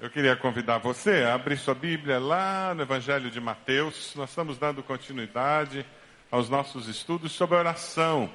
Eu 0.00 0.08
queria 0.08 0.36
convidar 0.36 0.78
você 0.78 1.24
a 1.24 1.34
abrir 1.34 1.56
sua 1.56 1.74
Bíblia 1.74 2.20
lá 2.20 2.72
no 2.72 2.82
Evangelho 2.82 3.28
de 3.32 3.40
Mateus. 3.40 4.12
Nós 4.14 4.28
estamos 4.30 4.56
dando 4.56 4.80
continuidade 4.80 5.84
aos 6.30 6.48
nossos 6.48 6.86
estudos 6.86 7.32
sobre 7.32 7.56
oração. 7.56 8.30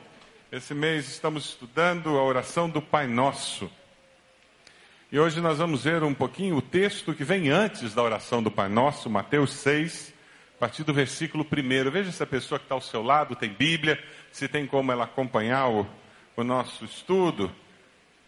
Esse 0.52 0.74
mês 0.74 1.08
estamos 1.08 1.46
estudando 1.46 2.18
a 2.18 2.22
oração 2.22 2.70
do 2.70 2.82
Pai 2.82 3.08
Nosso. 3.08 3.72
E 5.10 5.18
hoje 5.18 5.40
nós 5.40 5.58
vamos 5.58 5.86
ver 5.86 6.04
um 6.04 6.14
pouquinho 6.14 6.58
o 6.58 6.62
texto 6.62 7.14
que 7.14 7.24
vem 7.24 7.50
antes 7.50 7.94
da 7.94 8.04
oração 8.04 8.44
do 8.44 8.52
Pai 8.52 8.68
Nosso, 8.68 9.10
Mateus 9.10 9.54
6, 9.54 10.14
a 10.58 10.60
partir 10.60 10.84
do 10.84 10.94
versículo 10.94 11.46
1. 11.46 11.92
Veja 11.92 12.12
se 12.12 12.22
a 12.22 12.28
pessoa 12.28 12.60
que 12.60 12.66
está 12.66 12.76
ao 12.76 12.82
seu 12.82 13.02
lado 13.02 13.38
tem 13.38 13.54
Bíblia, 13.54 14.04
se 14.34 14.50
tem 14.50 14.68
como 14.68 14.92
ela 14.92 15.06
acompanhar 15.06 15.70
o, 15.70 15.88
o 16.36 16.44
nosso 16.44 16.84
estudo. 16.84 17.50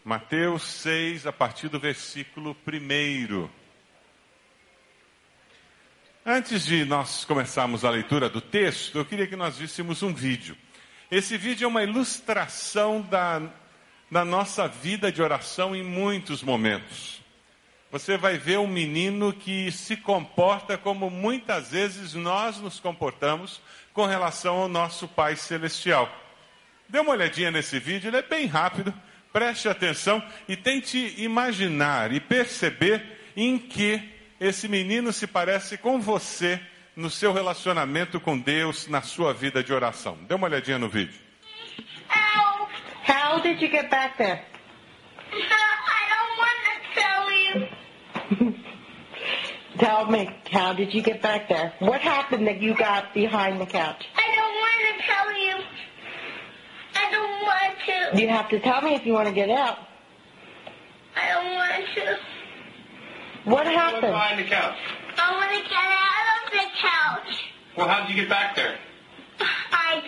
Mateus 0.06 0.62
6, 0.62 1.26
a 1.26 1.32
partir 1.32 1.68
do 1.68 1.80
versículo 1.80 2.56
1. 2.64 3.48
Antes 6.24 6.64
de 6.64 6.84
nós 6.84 7.24
começarmos 7.24 7.84
a 7.84 7.90
leitura 7.90 8.28
do 8.28 8.40
texto, 8.40 8.98
eu 8.98 9.04
queria 9.04 9.26
que 9.26 9.34
nós 9.34 9.58
víssemos 9.58 10.04
um 10.04 10.14
vídeo. 10.14 10.56
Esse 11.10 11.36
vídeo 11.36 11.64
é 11.64 11.68
uma 11.68 11.82
ilustração 11.82 13.02
da, 13.02 13.42
da 14.08 14.24
nossa 14.24 14.68
vida 14.68 15.10
de 15.10 15.20
oração 15.20 15.74
em 15.74 15.82
muitos 15.82 16.40
momentos. 16.40 17.20
Você 17.90 18.16
vai 18.16 18.38
ver 18.38 18.60
um 18.60 18.68
menino 18.68 19.32
que 19.32 19.72
se 19.72 19.96
comporta 19.96 20.78
como 20.78 21.10
muitas 21.10 21.72
vezes 21.72 22.14
nós 22.14 22.60
nos 22.60 22.78
comportamos 22.78 23.60
com 23.92 24.06
relação 24.06 24.54
ao 24.54 24.68
nosso 24.68 25.08
Pai 25.08 25.34
Celestial. 25.34 26.08
Dê 26.88 27.00
uma 27.00 27.10
olhadinha 27.10 27.50
nesse 27.50 27.80
vídeo, 27.80 28.08
ele 28.08 28.18
é 28.18 28.22
bem 28.22 28.46
rápido 28.46 28.94
Preste 29.36 29.68
atenção 29.68 30.22
e 30.48 30.56
tente 30.56 31.12
imaginar 31.18 32.10
e 32.10 32.18
perceber 32.18 33.04
em 33.36 33.58
que 33.58 34.00
esse 34.40 34.66
menino 34.66 35.12
se 35.12 35.26
parece 35.26 35.76
com 35.76 36.00
você 36.00 36.58
no 36.96 37.10
seu 37.10 37.34
relacionamento 37.34 38.18
com 38.18 38.38
Deus, 38.38 38.88
na 38.88 39.02
sua 39.02 39.34
vida 39.34 39.62
de 39.62 39.74
oração. 39.74 40.16
Dê 40.26 40.34
uma 40.34 40.46
olhadinha 40.46 40.78
no 40.78 40.88
vídeo. 40.88 41.20
How? 42.08 42.66
How 43.06 43.38
did 43.42 43.60
you 43.60 43.68
get 43.70 43.90
back 43.90 44.16
there? 44.16 44.40
I 45.30 46.06
don't 46.14 46.38
want 46.40 46.58
to 46.64 46.80
tell 46.94 47.30
you. 48.40 48.56
Tell 49.76 50.10
me, 50.10 50.30
how 50.50 50.72
did 50.72 50.94
you 50.94 51.02
get 51.02 51.20
back 51.20 51.48
there? 51.48 51.74
What 51.80 52.00
happened 52.00 52.46
that 52.46 52.62
you 52.62 52.74
got 52.74 53.12
behind 53.12 53.60
the 53.60 53.66
couch? 53.66 54.02
I 54.16 54.34
don't 54.34 54.56
want 54.64 54.80
to 54.88 55.02
tell 55.04 55.30
you. 55.38 55.65
I 57.06 57.10
don't 57.10 57.42
want 57.42 58.14
to. 58.14 58.20
You 58.20 58.28
have 58.28 58.48
to 58.50 58.58
tell 58.60 58.80
me 58.82 58.94
if 58.94 59.06
you 59.06 59.12
want 59.12 59.28
to 59.28 59.34
get 59.34 59.50
out. 59.50 59.78
I 61.16 61.28
don't 61.32 61.54
want 61.54 61.84
to. 61.94 62.18
What 63.44 63.64
What's 63.64 63.70
happened? 63.70 64.00
behind 64.02 64.38
the 64.40 64.44
couch? 64.44 64.76
I 65.18 65.32
want 65.32 65.50
to 65.52 65.62
get 65.62 65.72
out 65.74 66.26
of 66.36 66.50
the 66.52 66.66
couch. 66.80 67.44
Well, 67.76 67.88
how 67.88 68.00
did 68.06 68.10
you 68.14 68.22
get 68.22 68.28
back 68.28 68.56
there? 68.56 68.76
I, 69.40 70.02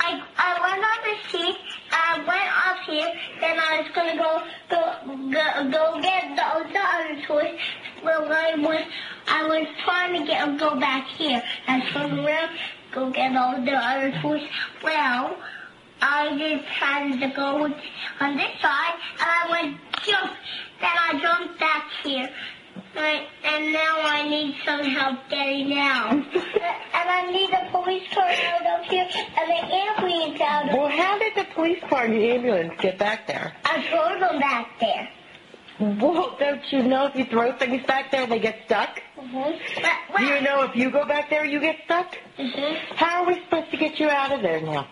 I, 0.00 0.22
I 0.38 0.60
went 0.62 0.84
on 0.84 0.98
the 1.04 1.30
seat. 1.30 1.56
I 1.92 2.18
went 2.18 2.30
up 2.66 2.78
here. 2.86 3.12
Then 3.40 3.58
I 3.58 3.80
was 3.82 3.90
gonna 3.94 4.16
go, 4.16 4.42
go, 4.70 5.30
go, 5.30 5.70
go 5.70 6.00
get 6.02 6.36
the, 6.36 6.72
the 6.72 6.80
other 6.80 7.22
toys. 7.26 7.58
Well, 8.02 8.32
I 8.32 8.54
was, 8.56 8.84
I 9.28 9.44
was 9.46 9.66
trying 9.84 10.20
to 10.20 10.26
get 10.26 10.58
go 10.58 10.78
back 10.80 11.06
here. 11.08 11.42
I 11.68 11.90
swung 11.92 12.18
around, 12.18 12.50
go 12.92 13.10
get 13.10 13.36
all 13.36 13.60
the 13.62 13.72
other 13.72 14.12
toys. 14.22 14.42
Well, 14.82 15.36
I 16.00 16.36
just 16.38 16.64
had 16.66 17.20
to 17.20 17.28
go 17.34 17.64
on 17.64 18.36
this 18.36 18.60
side, 18.60 18.94
and 19.20 19.30
I 19.30 19.48
went 19.50 19.76
jump. 20.04 20.32
Then 20.80 20.90
I 20.90 21.18
jumped 21.20 21.58
back 21.58 21.84
here. 22.02 22.28
Right, 22.94 23.26
and 23.44 23.72
now 23.72 23.96
I 24.02 24.28
need 24.28 24.56
some 24.64 24.84
help 24.84 25.18
getting 25.30 25.70
down. 25.70 26.26
and 26.34 27.10
I 27.10 27.30
need 27.30 27.50
the 27.50 27.68
police 27.70 28.02
car 28.12 28.24
out 28.28 28.80
of 28.80 28.86
here 28.86 29.06
and 29.06 29.50
the 29.50 29.74
ambulance 29.74 30.40
out 30.40 30.68
of 30.68 30.74
Well, 30.76 30.88
how 30.88 31.18
did 31.18 31.34
the 31.34 31.44
police 31.54 31.82
car 31.88 32.04
and 32.04 32.14
the 32.14 32.30
ambulance 32.32 32.74
get 32.80 32.98
back 32.98 33.26
there? 33.26 33.54
I 33.64 33.86
drove 33.90 34.20
them 34.20 34.38
back 34.40 34.78
there. 34.80 35.08
Well, 35.78 36.36
don't 36.38 36.72
you 36.72 36.82
know 36.84 37.06
if 37.06 37.14
you 37.16 37.24
throw 37.26 37.52
things 37.58 37.84
back 37.86 38.10
there, 38.10 38.26
they 38.26 38.38
get 38.38 38.62
stuck? 38.66 39.02
Mm-hmm. 39.18 39.82
But, 39.82 40.18
Do 40.18 40.24
you 40.24 40.40
know 40.42 40.62
if 40.62 40.74
you 40.76 40.90
go 40.90 41.04
back 41.06 41.28
there, 41.30 41.44
you 41.44 41.60
get 41.60 41.76
stuck? 41.84 42.14
hmm 42.38 42.74
How 42.94 43.22
are 43.22 43.26
we 43.26 43.34
supposed 43.44 43.70
to 43.70 43.76
get 43.78 43.98
you 43.98 44.08
out 44.08 44.32
of 44.32 44.40
there 44.42 44.60
now? 44.60 44.86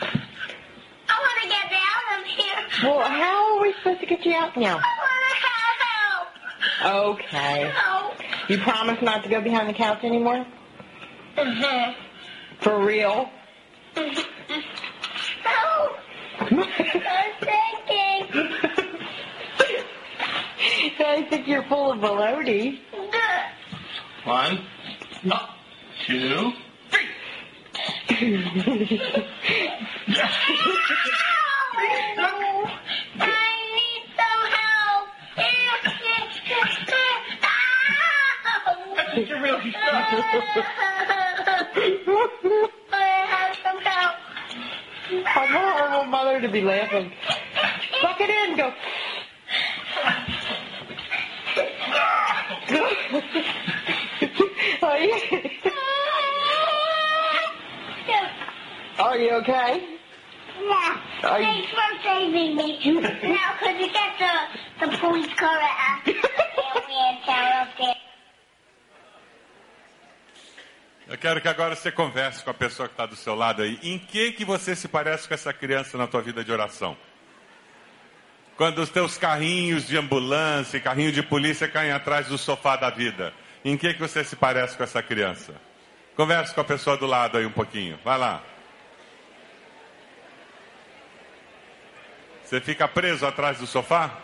I 0.00 1.18
want 1.18 1.42
to 1.42 1.48
get 1.48 1.64
out 1.72 2.15
of 2.15 2.15
here. 2.26 2.56
Well, 2.82 3.00
how 3.08 3.56
are 3.56 3.62
we 3.62 3.72
supposed 3.78 4.00
to 4.00 4.06
get 4.06 4.24
you 4.24 4.34
out 4.34 4.56
now? 4.56 4.78
I 4.78 4.80
want 4.80 4.84
to 6.80 6.82
have 6.82 6.82
help. 6.82 7.20
Okay. 7.20 7.70
Help. 7.70 8.14
You 8.48 8.58
promise 8.58 9.00
not 9.02 9.22
to 9.24 9.28
go 9.28 9.40
behind 9.40 9.68
the 9.68 9.72
couch 9.74 10.02
anymore? 10.04 10.46
Mm-hmm. 11.36 11.92
For 12.62 12.78
real? 12.84 13.28
Help. 13.94 14.16
I'm 16.40 16.48
thinking. 17.40 18.52
I 20.98 21.22
think 21.30 21.46
you're 21.46 21.62
full 21.64 21.92
of 21.92 21.98
baloney. 22.00 22.80
One, 24.24 24.64
No. 25.22 25.38
two, 26.06 26.52
Help. 28.08 28.90
I'm 45.38 45.54
a 45.54 45.58
horrible 45.58 46.04
mother 46.04 46.40
to 46.40 46.48
be 46.48 46.60
laughing. 46.62 47.12
Suck 48.00 48.16
it 48.20 48.30
in, 48.30 48.56
go. 48.56 48.72
Are 54.82 54.98
you, 54.98 55.14
are 58.98 59.18
you 59.18 59.30
okay? 59.42 59.98
Yeah. 60.60 61.00
Are 61.24 61.40
you- 61.40 61.44
Thanks 61.46 61.70
for 61.70 62.02
saving 62.02 62.56
me. 62.56 62.78
now, 62.90 63.54
could 63.60 63.78
you 63.80 63.88
get 63.92 64.18
the, 64.18 64.86
the 64.86 64.96
police 64.98 65.32
car 65.34 65.58
after 65.60 65.85
Eu 71.16 71.20
quero 71.20 71.40
que 71.40 71.48
agora 71.48 71.74
você 71.74 71.90
converse 71.90 72.44
com 72.44 72.50
a 72.50 72.54
pessoa 72.54 72.86
que 72.86 72.92
está 72.92 73.06
do 73.06 73.16
seu 73.16 73.34
lado 73.34 73.62
aí. 73.62 73.78
Em 73.82 73.98
que 73.98 74.32
que 74.32 74.44
você 74.44 74.76
se 74.76 74.86
parece 74.86 75.26
com 75.26 75.32
essa 75.32 75.50
criança 75.50 75.96
na 75.96 76.06
tua 76.06 76.20
vida 76.20 76.44
de 76.44 76.52
oração? 76.52 76.94
Quando 78.54 78.80
os 78.80 78.90
teus 78.90 79.16
carrinhos 79.16 79.86
de 79.86 79.96
ambulância 79.96 80.76
e 80.76 80.80
carrinho 80.80 81.10
de 81.10 81.22
polícia 81.22 81.66
caem 81.66 81.90
atrás 81.90 82.26
do 82.26 82.36
sofá 82.36 82.76
da 82.76 82.90
vida. 82.90 83.32
Em 83.64 83.78
que 83.78 83.94
que 83.94 83.98
você 83.98 84.22
se 84.22 84.36
parece 84.36 84.76
com 84.76 84.82
essa 84.82 85.02
criança? 85.02 85.54
Converse 86.14 86.54
com 86.54 86.60
a 86.60 86.64
pessoa 86.64 86.98
do 86.98 87.06
lado 87.06 87.38
aí 87.38 87.46
um 87.46 87.50
pouquinho. 87.50 87.98
Vai 88.04 88.18
lá. 88.18 88.42
Você 92.44 92.60
fica 92.60 92.86
preso 92.86 93.26
atrás 93.26 93.56
do 93.56 93.66
sofá? 93.66 94.18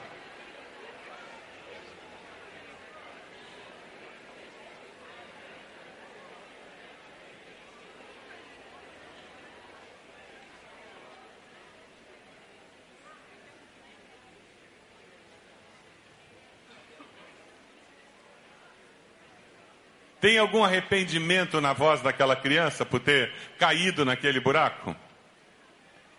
Tem 20.23 20.39
algum 20.39 20.63
arrependimento 20.63 21.61
na 21.61 21.73
voz 21.73 22.01
daquela 22.01 22.37
criança 22.37 22.87
por 22.87 23.01
ter 23.01 23.33
caído 23.59 24.05
naquele 24.05 24.39
buraco? 24.39 24.95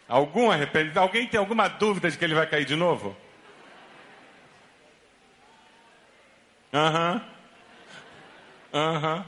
Algum 0.09 0.51
arrependimento? 0.51 0.97
Alguém 0.97 1.25
tem 1.25 1.39
alguma 1.39 1.69
dúvida 1.69 2.11
de 2.11 2.17
que 2.17 2.25
ele 2.25 2.35
vai 2.35 2.45
cair 2.45 2.65
de 2.65 2.75
novo? 2.75 3.15
Aham. 6.73 7.21
Aham. 8.73 9.25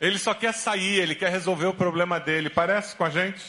Ele 0.00 0.18
só 0.20 0.32
quer 0.32 0.54
sair, 0.54 1.00
ele 1.00 1.16
quer 1.16 1.32
resolver 1.32 1.66
o 1.66 1.74
problema 1.74 2.20
dele. 2.20 2.48
Parece 2.48 2.94
com 2.94 3.02
a 3.02 3.10
gente? 3.10 3.42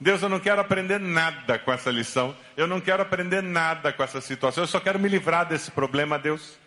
Deus, 0.00 0.22
eu 0.22 0.28
não 0.28 0.40
quero 0.40 0.60
aprender 0.60 0.98
nada 0.98 1.56
com 1.56 1.72
essa 1.72 1.92
lição. 1.92 2.36
Eu 2.56 2.66
não 2.66 2.80
quero 2.80 3.00
aprender 3.00 3.44
nada 3.44 3.92
com 3.92 4.02
essa 4.02 4.20
situação. 4.20 4.64
Eu 4.64 4.68
só 4.68 4.80
quero 4.80 4.98
me 4.98 5.08
livrar 5.08 5.46
desse 5.46 5.70
problema, 5.70 6.18
Deus. 6.18 6.58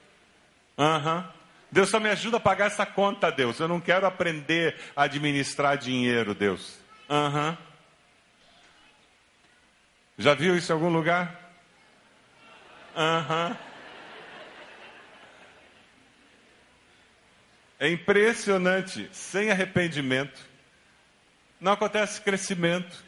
Aham. 0.77 1.29
Deus 1.73 1.89
só 1.89 1.99
me 1.99 2.07
ajuda 2.07 2.37
a 2.37 2.39
pagar 2.39 2.67
essa 2.67 2.85
conta, 2.85 3.31
Deus. 3.31 3.59
Eu 3.59 3.67
não 3.67 3.81
quero 3.81 4.05
aprender 4.05 4.79
a 4.95 5.05
administrar 5.05 5.75
dinheiro, 5.75 6.35
Deus. 6.35 6.77
Aham. 7.09 7.57
Já 10.15 10.35
viu 10.35 10.55
isso 10.55 10.71
em 10.71 10.75
algum 10.75 10.89
lugar? 10.89 11.51
Aham. 12.95 13.57
É 17.79 17.89
impressionante. 17.89 19.09
Sem 19.11 19.49
arrependimento, 19.49 20.39
não 21.59 21.71
acontece 21.71 22.21
crescimento. 22.21 23.03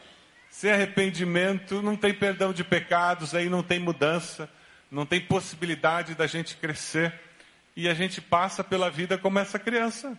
Sem 0.49 0.71
arrependimento, 0.71 1.83
não 1.83 1.95
tem 1.95 2.15
perdão 2.15 2.51
de 2.51 2.63
pecados, 2.63 3.35
aí 3.35 3.47
não 3.47 3.61
tem 3.61 3.77
mudança, 3.77 4.49
não 4.89 5.05
tem 5.05 5.21
possibilidade 5.21 6.15
da 6.15 6.25
gente 6.25 6.55
crescer. 6.55 7.13
E 7.75 7.89
a 7.89 7.93
gente 7.93 8.21
passa 8.21 8.63
pela 8.63 8.89
vida 8.89 9.17
como 9.17 9.37
essa 9.37 9.59
criança. 9.59 10.17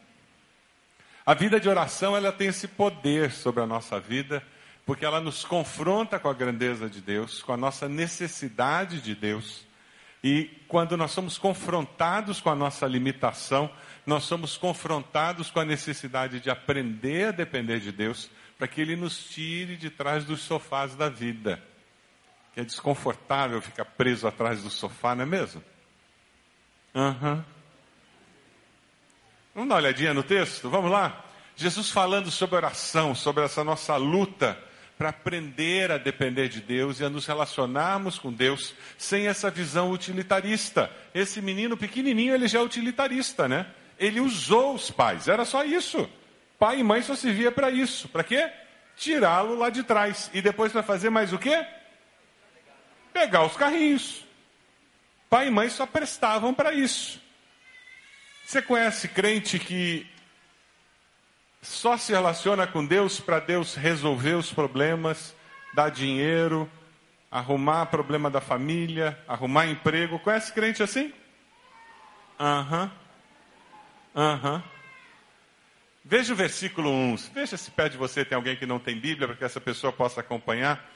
A 1.25 1.35
vida 1.35 1.59
de 1.59 1.69
oração, 1.69 2.17
ela 2.17 2.31
tem 2.31 2.49
esse 2.49 2.69
poder 2.69 3.33
sobre 3.33 3.63
a 3.63 3.67
nossa 3.67 3.99
vida, 3.99 4.43
porque 4.85 5.05
ela 5.05 5.21
nos 5.21 5.45
confronta 5.45 6.19
com 6.19 6.29
a 6.29 6.35
grandeza 6.35 6.89
de 6.89 7.01
Deus, 7.01 7.43
com 7.43 7.53
a 7.53 7.57
nossa 7.57 7.89
necessidade 7.89 9.01
de 9.01 9.15
Deus. 9.15 9.67
E 10.23 10.45
quando 10.69 10.97
nós 10.97 11.11
somos 11.11 11.39
confrontados 11.39 12.41
com 12.41 12.51
a 12.51 12.55
nossa 12.55 12.87
limitação, 12.87 13.71
nós 14.07 14.25
somos 14.25 14.57
confrontados 14.57 15.51
com 15.51 15.59
a 15.59 15.65
necessidade 15.65 16.39
de 16.39 16.49
aprender 16.51 17.29
a 17.29 17.33
depender 17.33 17.81
de 17.81 17.91
Deus, 17.91 18.31
para 18.57 18.69
que 18.69 18.81
Ele 18.81 18.95
nos 18.95 19.19
tire 19.29 19.77
de 19.77 19.91
trás 19.91 20.25
dos 20.25 20.43
sofás 20.43 20.95
da 20.95 21.09
vida. 21.09 21.61
Que 22.55 22.61
é 22.61 22.65
desconfortável 22.65 23.61
ficar 23.61 23.85
preso 23.85 24.29
atrás 24.29 24.63
do 24.63 24.71
sofá, 24.71 25.15
não 25.15 25.25
é 25.25 25.27
mesmo? 25.27 25.63
Uhum. 26.97 27.45
Vamos 29.55 29.69
dar 29.69 29.75
uma 29.75 29.77
olhadinha 29.77 30.15
no 30.15 30.23
texto? 30.23 30.71
Vamos 30.71 30.91
lá? 30.91 31.27
Jesus 31.55 31.91
falando 31.91 32.31
sobre 32.31 32.57
oração, 32.57 33.15
sobre 33.15 33.45
essa 33.45 33.63
nossa 33.63 33.97
luta 33.97 34.59
para 34.97 35.11
aprender 35.11 35.93
a 35.93 35.99
depender 35.99 36.49
de 36.49 36.63
Deus 36.63 36.99
e 36.99 37.05
a 37.05 37.11
nos 37.11 37.27
relacionarmos 37.27 38.19
com 38.19 38.33
Deus 38.33 38.75
sem 38.97 39.27
essa 39.27 39.51
visão 39.51 39.91
utilitarista. 39.93 40.91
Esse 41.15 41.43
menino 41.43 41.77
pequenininho, 41.77 42.35
ele 42.35 42.49
já 42.49 42.61
é 42.61 42.63
utilitarista, 42.63 43.47
né? 43.47 43.67
Ele 43.99 44.19
usou 44.19 44.75
os 44.75 44.91
pais, 44.91 45.29
era 45.29 45.45
só 45.45 45.65
isso. 45.65 46.09
Pai 46.59 46.81
e 46.81 46.83
mãe 46.83 47.03
só 47.03 47.15
se 47.15 47.31
via 47.31 47.53
para 47.53 47.71
isso. 47.71 48.09
Para 48.09 48.25
quê? 48.25 48.51
Tirá-lo 48.97 49.55
lá 49.55 49.69
de 49.69 49.83
trás. 49.83 50.31
E 50.33 50.41
depois 50.41 50.73
para 50.73 50.83
fazer 50.83 51.11
mais 51.11 51.31
o 51.35 51.39
quê? 51.39 51.67
Pegar 53.13 53.45
os 53.45 53.55
carrinhos. 53.55 54.26
Pai 55.29 55.49
e 55.49 55.51
mãe 55.51 55.69
só 55.69 55.87
prestavam 55.87 56.55
para 56.55 56.73
isso. 56.73 57.21
Você 58.45 58.63
conhece 58.63 59.09
crente 59.09 59.59
que 59.59 60.07
só 61.61 61.97
se 61.97 62.13
relaciona 62.13 62.67
com 62.67 62.87
Deus 62.87 63.19
para 63.19 63.41
Deus 63.41 63.75
resolver 63.75 64.35
os 64.35 64.53
problemas, 64.53 65.35
dar 65.75 65.91
dinheiro, 65.91 66.71
arrumar 67.31 67.87
problema 67.87 68.31
da 68.31 68.41
família, 68.41 69.19
arrumar 69.27 69.67
emprego? 69.67 70.19
Conhece 70.21 70.53
crente 70.53 70.83
assim? 70.83 71.13
Aham. 72.39 72.85
Uhum. 74.15 74.23
Aham. 74.23 74.55
Uhum. 74.55 74.77
Veja 76.09 76.33
o 76.33 76.37
versículo 76.37 76.89
1. 76.89 77.17
Veja 77.35 77.57
se 77.57 77.69
perto 77.69 77.93
de 77.93 77.99
você 77.99 78.25
tem 78.25 78.37
alguém 78.37 78.55
que 78.55 78.65
não 78.65 78.79
tem 78.79 78.97
Bíblia, 78.97 79.27
para 79.27 79.37
que 79.37 79.45
essa 79.45 79.61
pessoa 79.61 79.93
possa 79.93 80.21
acompanhar. 80.21 80.89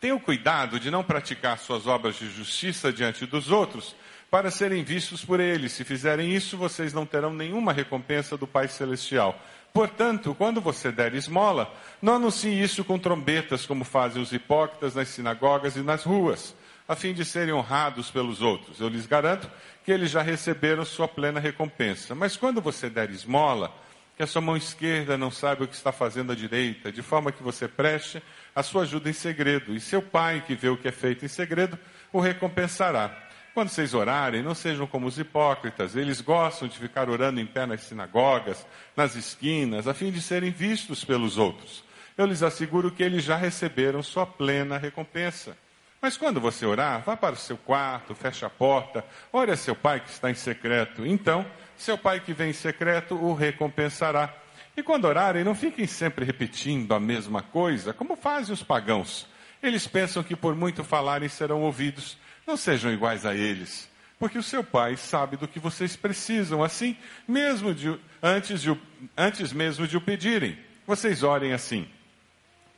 Tenha 0.00 0.14
o 0.14 0.20
cuidado 0.20 0.78
de 0.78 0.90
não 0.90 1.02
praticar 1.02 1.58
suas 1.58 1.86
obras 1.86 2.16
de 2.16 2.30
justiça 2.30 2.92
diante 2.92 3.26
dos 3.26 3.50
outros, 3.50 3.96
para 4.30 4.50
serem 4.50 4.84
vistos 4.84 5.24
por 5.24 5.40
eles. 5.40 5.72
Se 5.72 5.84
fizerem 5.84 6.34
isso, 6.34 6.56
vocês 6.56 6.92
não 6.92 7.06
terão 7.06 7.32
nenhuma 7.32 7.72
recompensa 7.72 8.36
do 8.36 8.46
Pai 8.46 8.68
Celestial. 8.68 9.40
Portanto, 9.72 10.34
quando 10.34 10.60
você 10.60 10.92
der 10.92 11.14
esmola, 11.14 11.72
não 12.00 12.16
anuncie 12.16 12.62
isso 12.62 12.84
com 12.84 12.98
trombetas, 12.98 13.66
como 13.66 13.84
fazem 13.84 14.22
os 14.22 14.32
hipócritas 14.32 14.94
nas 14.94 15.08
sinagogas 15.08 15.76
e 15.76 15.80
nas 15.80 16.04
ruas 16.04 16.54
a 16.88 16.96
fim 16.96 17.12
de 17.12 17.22
serem 17.22 17.52
honrados 17.52 18.10
pelos 18.10 18.40
outros. 18.40 18.80
Eu 18.80 18.88
lhes 18.88 19.04
garanto 19.04 19.50
que 19.84 19.92
eles 19.92 20.10
já 20.10 20.22
receberam 20.22 20.86
sua 20.86 21.06
plena 21.06 21.38
recompensa. 21.38 22.14
Mas 22.14 22.34
quando 22.34 22.62
você 22.62 22.88
der 22.88 23.10
esmola, 23.10 23.70
que 24.16 24.22
a 24.22 24.26
sua 24.26 24.40
mão 24.40 24.56
esquerda 24.56 25.18
não 25.18 25.30
saiba 25.30 25.64
o 25.64 25.68
que 25.68 25.74
está 25.74 25.92
fazendo 25.92 26.32
a 26.32 26.34
direita, 26.34 26.90
de 26.90 27.02
forma 27.02 27.30
que 27.30 27.42
você 27.42 27.68
preste 27.68 28.22
a 28.58 28.62
sua 28.64 28.82
ajuda 28.82 29.08
em 29.08 29.12
segredo, 29.12 29.72
e 29.72 29.78
seu 29.78 30.02
pai, 30.02 30.42
que 30.44 30.56
vê 30.56 30.68
o 30.68 30.76
que 30.76 30.88
é 30.88 30.90
feito 30.90 31.24
em 31.24 31.28
segredo, 31.28 31.78
o 32.12 32.18
recompensará. 32.18 33.16
Quando 33.54 33.68
vocês 33.68 33.94
orarem, 33.94 34.42
não 34.42 34.52
sejam 34.52 34.84
como 34.84 35.06
os 35.06 35.16
hipócritas, 35.16 35.94
eles 35.94 36.20
gostam 36.20 36.66
de 36.66 36.76
ficar 36.76 37.08
orando 37.08 37.38
em 37.38 37.46
pé 37.46 37.66
nas 37.66 37.82
sinagogas, 37.82 38.66
nas 38.96 39.14
esquinas, 39.14 39.86
a 39.86 39.94
fim 39.94 40.10
de 40.10 40.20
serem 40.20 40.50
vistos 40.50 41.04
pelos 41.04 41.38
outros. 41.38 41.84
Eu 42.16 42.26
lhes 42.26 42.42
asseguro 42.42 42.90
que 42.90 43.04
eles 43.04 43.22
já 43.22 43.36
receberam 43.36 44.02
sua 44.02 44.26
plena 44.26 44.76
recompensa. 44.76 45.56
Mas 46.02 46.16
quando 46.16 46.40
você 46.40 46.66
orar, 46.66 47.00
vá 47.02 47.16
para 47.16 47.34
o 47.34 47.38
seu 47.38 47.56
quarto, 47.56 48.12
feche 48.12 48.44
a 48.44 48.50
porta, 48.50 49.04
ore 49.32 49.52
a 49.52 49.56
seu 49.56 49.76
pai 49.76 50.00
que 50.00 50.10
está 50.10 50.32
em 50.32 50.34
secreto. 50.34 51.06
Então, 51.06 51.46
seu 51.76 51.96
pai 51.96 52.18
que 52.18 52.32
vem 52.32 52.50
em 52.50 52.52
secreto 52.52 53.14
o 53.14 53.34
recompensará. 53.34 54.34
E 54.78 54.82
quando 54.84 55.06
orarem, 55.06 55.42
não 55.42 55.56
fiquem 55.56 55.88
sempre 55.88 56.24
repetindo 56.24 56.94
a 56.94 57.00
mesma 57.00 57.42
coisa, 57.42 57.92
como 57.92 58.14
fazem 58.14 58.54
os 58.54 58.62
pagãos. 58.62 59.26
Eles 59.60 59.88
pensam 59.88 60.22
que 60.22 60.36
por 60.36 60.54
muito 60.54 60.84
falarem 60.84 61.28
serão 61.28 61.62
ouvidos. 61.62 62.16
Não 62.46 62.56
sejam 62.56 62.92
iguais 62.92 63.26
a 63.26 63.34
eles, 63.34 63.90
porque 64.20 64.38
o 64.38 64.42
seu 64.42 64.62
pai 64.62 64.96
sabe 64.96 65.36
do 65.36 65.48
que 65.48 65.58
vocês 65.58 65.96
precisam, 65.96 66.62
assim, 66.62 66.96
mesmo 67.26 67.74
de, 67.74 67.98
antes, 68.22 68.62
de, 68.62 68.80
antes 69.16 69.52
mesmo 69.52 69.84
de 69.84 69.96
o 69.96 70.00
pedirem. 70.00 70.56
Vocês 70.86 71.24
orem 71.24 71.52
assim: 71.52 71.84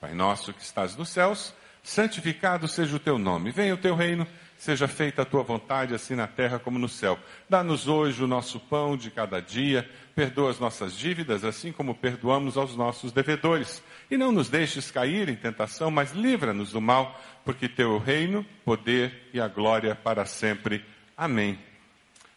Pai 0.00 0.14
nosso 0.14 0.54
que 0.54 0.62
estás 0.62 0.96
nos 0.96 1.10
céus, 1.10 1.52
santificado 1.82 2.66
seja 2.66 2.96
o 2.96 2.98
teu 2.98 3.18
nome, 3.18 3.50
venha 3.50 3.74
o 3.74 3.76
teu 3.78 3.94
reino, 3.94 4.26
seja 4.60 4.86
feita 4.86 5.22
a 5.22 5.24
tua 5.24 5.42
vontade, 5.42 5.94
assim 5.94 6.14
na 6.14 6.26
terra 6.26 6.58
como 6.58 6.78
no 6.78 6.86
céu. 6.86 7.18
Dá-nos 7.48 7.88
hoje 7.88 8.22
o 8.22 8.26
nosso 8.26 8.60
pão 8.60 8.94
de 8.94 9.10
cada 9.10 9.40
dia, 9.40 9.88
perdoa 10.14 10.50
as 10.50 10.60
nossas 10.60 10.92
dívidas, 10.92 11.44
assim 11.44 11.72
como 11.72 11.94
perdoamos 11.94 12.58
aos 12.58 12.76
nossos 12.76 13.10
devedores. 13.10 13.82
E 14.10 14.18
não 14.18 14.30
nos 14.30 14.50
deixes 14.50 14.90
cair 14.90 15.30
em 15.30 15.34
tentação, 15.34 15.90
mas 15.90 16.12
livra-nos 16.12 16.72
do 16.72 16.80
mal, 16.80 17.18
porque 17.42 17.70
teu 17.70 17.96
reino, 17.96 18.44
poder 18.62 19.30
e 19.32 19.40
a 19.40 19.48
glória 19.48 19.94
para 19.94 20.26
sempre. 20.26 20.84
Amém. 21.16 21.58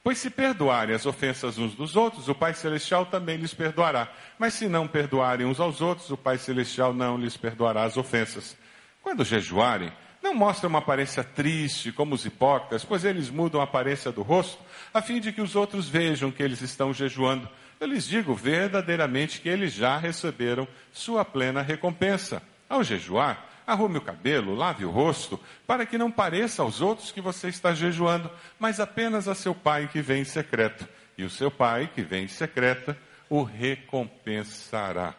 Pois 0.01 0.17
se 0.17 0.29
perdoarem 0.29 0.95
as 0.95 1.05
ofensas 1.05 1.57
uns 1.57 1.75
dos 1.75 1.97
outros, 1.97 2.29
o 2.29 2.35
Pai 2.35 2.53
Celestial 2.53 3.05
também 3.05 3.35
lhes 3.35 3.53
perdoará. 3.53 4.09
Mas 4.39 4.53
se 4.53 4.69
não 4.69 4.87
perdoarem 4.87 5.45
uns 5.45 5.59
aos 5.59 5.81
outros, 5.81 6.09
o 6.09 6.15
Pai 6.15 6.37
Celestial 6.37 6.93
não 6.93 7.17
lhes 7.17 7.35
perdoará 7.35 7.83
as 7.83 7.97
ofensas. 7.97 8.55
Quando 9.01 9.25
jejuarem, 9.25 9.91
não 10.23 10.33
mostrem 10.33 10.69
uma 10.69 10.79
aparência 10.79 11.21
triste 11.21 11.91
como 11.91 12.15
os 12.15 12.25
hipócritas, 12.25 12.85
pois 12.85 13.03
eles 13.03 13.29
mudam 13.29 13.59
a 13.59 13.65
aparência 13.65 14.09
do 14.09 14.21
rosto, 14.21 14.57
a 14.93 15.01
fim 15.01 15.19
de 15.19 15.33
que 15.33 15.41
os 15.41 15.53
outros 15.53 15.89
vejam 15.89 16.31
que 16.31 16.41
eles 16.41 16.61
estão 16.61 16.93
jejuando. 16.93 17.49
Eu 17.77 17.87
lhes 17.87 18.07
digo 18.07 18.33
verdadeiramente 18.33 19.41
que 19.41 19.49
eles 19.49 19.73
já 19.73 19.97
receberam 19.97 20.65
sua 20.93 21.25
plena 21.25 21.61
recompensa. 21.61 22.41
Ao 22.69 22.81
jejuar, 22.81 23.45
arrume 23.67 23.97
o 23.97 24.01
cabelo, 24.01 24.55
lave 24.55 24.85
o 24.85 24.89
rosto, 24.89 25.37
para 25.67 25.85
que 25.85 25.97
não 25.97 26.09
pareça 26.09 26.61
aos 26.61 26.79
outros 26.79 27.11
que 27.11 27.19
você 27.19 27.49
está 27.49 27.73
jejuando, 27.73 28.31
mas 28.57 28.79
apenas 28.79 29.27
a 29.27 29.35
seu 29.35 29.53
pai 29.53 29.89
que 29.91 30.01
vem 30.01 30.21
em 30.21 30.25
secreto. 30.25 30.87
E 31.17 31.25
o 31.25 31.29
seu 31.29 31.51
pai 31.51 31.89
que 31.93 32.01
vem 32.01 32.23
em 32.23 32.29
secreta 32.29 32.97
o 33.29 33.43
recompensará. 33.43 35.13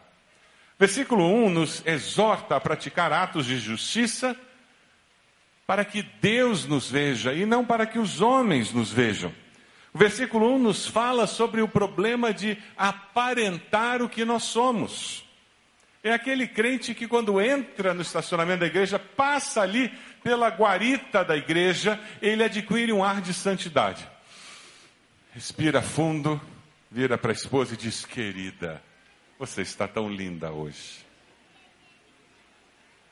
Versículo 0.79 1.31
1 1.45 1.49
nos 1.51 1.85
exorta 1.85 2.55
a 2.55 2.59
praticar 2.59 3.13
atos 3.13 3.45
de 3.45 3.59
justiça 3.59 4.35
para 5.65 5.83
que 5.83 6.03
Deus 6.21 6.65
nos 6.65 6.89
veja 6.89 7.33
e 7.33 7.45
não 7.45 7.65
para 7.65 7.85
que 7.85 7.97
os 7.97 8.21
homens 8.21 8.71
nos 8.71 8.91
vejam. 8.91 9.33
O 9.93 9.97
versículo 9.97 10.53
1 10.55 10.59
nos 10.59 10.87
fala 10.87 11.25
sobre 11.25 11.61
o 11.61 11.67
problema 11.67 12.33
de 12.33 12.57
aparentar 12.75 14.01
o 14.01 14.09
que 14.09 14.25
nós 14.25 14.43
somos. 14.43 15.23
É 16.03 16.11
aquele 16.11 16.47
crente 16.47 16.93
que, 16.93 17.07
quando 17.07 17.41
entra 17.41 17.93
no 17.93 18.01
estacionamento 18.01 18.59
da 18.59 18.67
igreja, 18.67 18.99
passa 18.99 19.61
ali 19.61 19.91
pela 20.21 20.49
guarita 20.49 21.23
da 21.23 21.35
igreja, 21.35 21.99
ele 22.21 22.43
adquire 22.43 22.91
um 22.91 23.03
ar 23.03 23.21
de 23.21 23.33
santidade. 23.33 24.07
Respira 25.33 25.81
fundo, 25.81 26.39
vira 26.91 27.17
para 27.17 27.31
a 27.31 27.33
esposa 27.33 27.73
e 27.73 27.77
diz: 27.77 28.05
Querida, 28.05 28.83
você 29.39 29.61
está 29.61 29.87
tão 29.87 30.09
linda 30.09 30.51
hoje. 30.51 31.04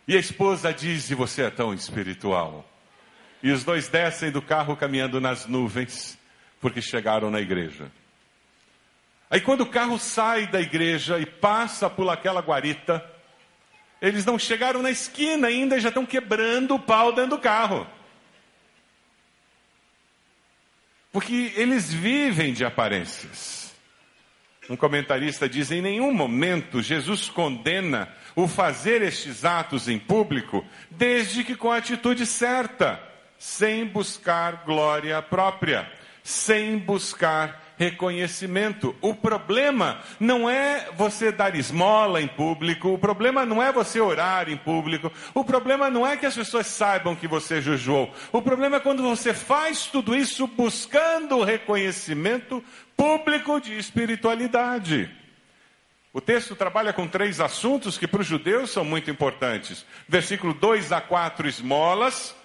E 0.08 0.16
a 0.16 0.20
esposa 0.20 0.74
diz: 0.74 1.10
E 1.10 1.16
você 1.16 1.44
é 1.44 1.50
tão 1.50 1.74
espiritual. 1.74 2.70
E 3.42 3.52
os 3.52 3.64
dois 3.64 3.88
descem 3.88 4.32
do 4.32 4.42
carro 4.42 4.76
caminhando 4.76 5.20
nas 5.20 5.46
nuvens, 5.46 6.18
porque 6.62 6.82
chegaram 6.82 7.30
na 7.30 7.42
igreja. 7.42 7.92
Aí, 9.30 9.42
quando 9.42 9.62
o 9.62 9.70
carro 9.70 9.98
sai 9.98 10.48
da 10.48 10.62
igreja 10.62 11.20
e 11.20 11.26
passa 11.26 11.90
por 11.90 12.08
aquela 12.10 12.42
guarita, 12.42 13.04
eles 14.02 14.26
não 14.26 14.38
chegaram 14.38 14.82
na 14.82 14.92
esquina 14.92 15.48
ainda 15.48 15.78
e 15.78 15.80
já 15.80 15.90
estão 15.90 16.06
quebrando 16.06 16.76
o 16.76 16.80
pau 16.80 17.12
dentro 17.12 17.32
do 17.32 17.40
carro. 17.40 17.88
Porque 21.12 21.54
eles 21.56 21.94
vivem 21.94 22.54
de 22.54 22.66
aparências. 22.66 23.74
Um 24.70 24.76
comentarista 24.76 25.48
diz: 25.48 25.72
em 25.72 25.82
nenhum 25.82 26.14
momento 26.14 26.82
Jesus 26.82 27.30
condena 27.30 28.14
o 28.36 28.48
fazer 28.48 29.02
estes 29.02 29.46
atos 29.46 29.88
em 29.88 30.00
público, 30.00 30.66
desde 30.90 31.44
que 31.44 31.56
com 31.56 31.72
a 31.72 31.78
atitude 31.78 32.26
certa, 32.26 33.00
sem 33.38 33.86
buscar 33.86 34.64
glória 34.66 35.22
própria, 35.22 35.92
sem 36.24 36.78
buscar 36.78 37.62
reconhecimento. 37.78 38.96
O 39.02 39.14
problema 39.14 40.00
não 40.20 40.50
é 40.50 40.90
você 40.96 41.32
dar 41.32 41.56
esmola 41.56 42.22
em 42.22 42.28
público, 42.28 42.90
o 42.90 42.98
problema 42.98 43.46
não 43.46 43.62
é 43.62 43.72
você 43.72 44.00
orar 44.00 44.50
em 44.50 44.58
público, 44.58 45.12
o 45.34 45.44
problema 45.44 45.90
não 45.90 46.06
é 46.06 46.16
que 46.16 46.26
as 46.26 46.36
pessoas 46.36 46.68
saibam 46.68 47.16
que 47.16 47.28
você 47.28 47.62
jejuou. 47.62 48.14
O 48.32 48.42
problema 48.42 48.78
é 48.78 48.80
quando 48.80 49.04
você 49.04 49.34
faz 49.34 49.88
tudo 49.88 50.16
isso 50.16 50.48
buscando 50.48 51.38
o 51.38 51.44
reconhecimento 51.44 52.64
público 52.96 53.60
de 53.60 53.78
espiritualidade. 53.78 55.23
O 56.14 56.22
texto 56.22 56.56
trabalha 56.56 56.94
com 56.94 57.08
três 57.08 57.40
assuntos 57.40 57.98
que 57.98 58.08
para 58.08 58.22
os 58.22 58.28
judeus 58.28 58.70
são 58.70 58.86
muito 58.86 59.10
importantes. 59.10 59.84
Versículo 60.08 60.54
2 60.54 60.92
a 60.92 61.02
4, 61.02 61.48
esmolas. 61.48 62.36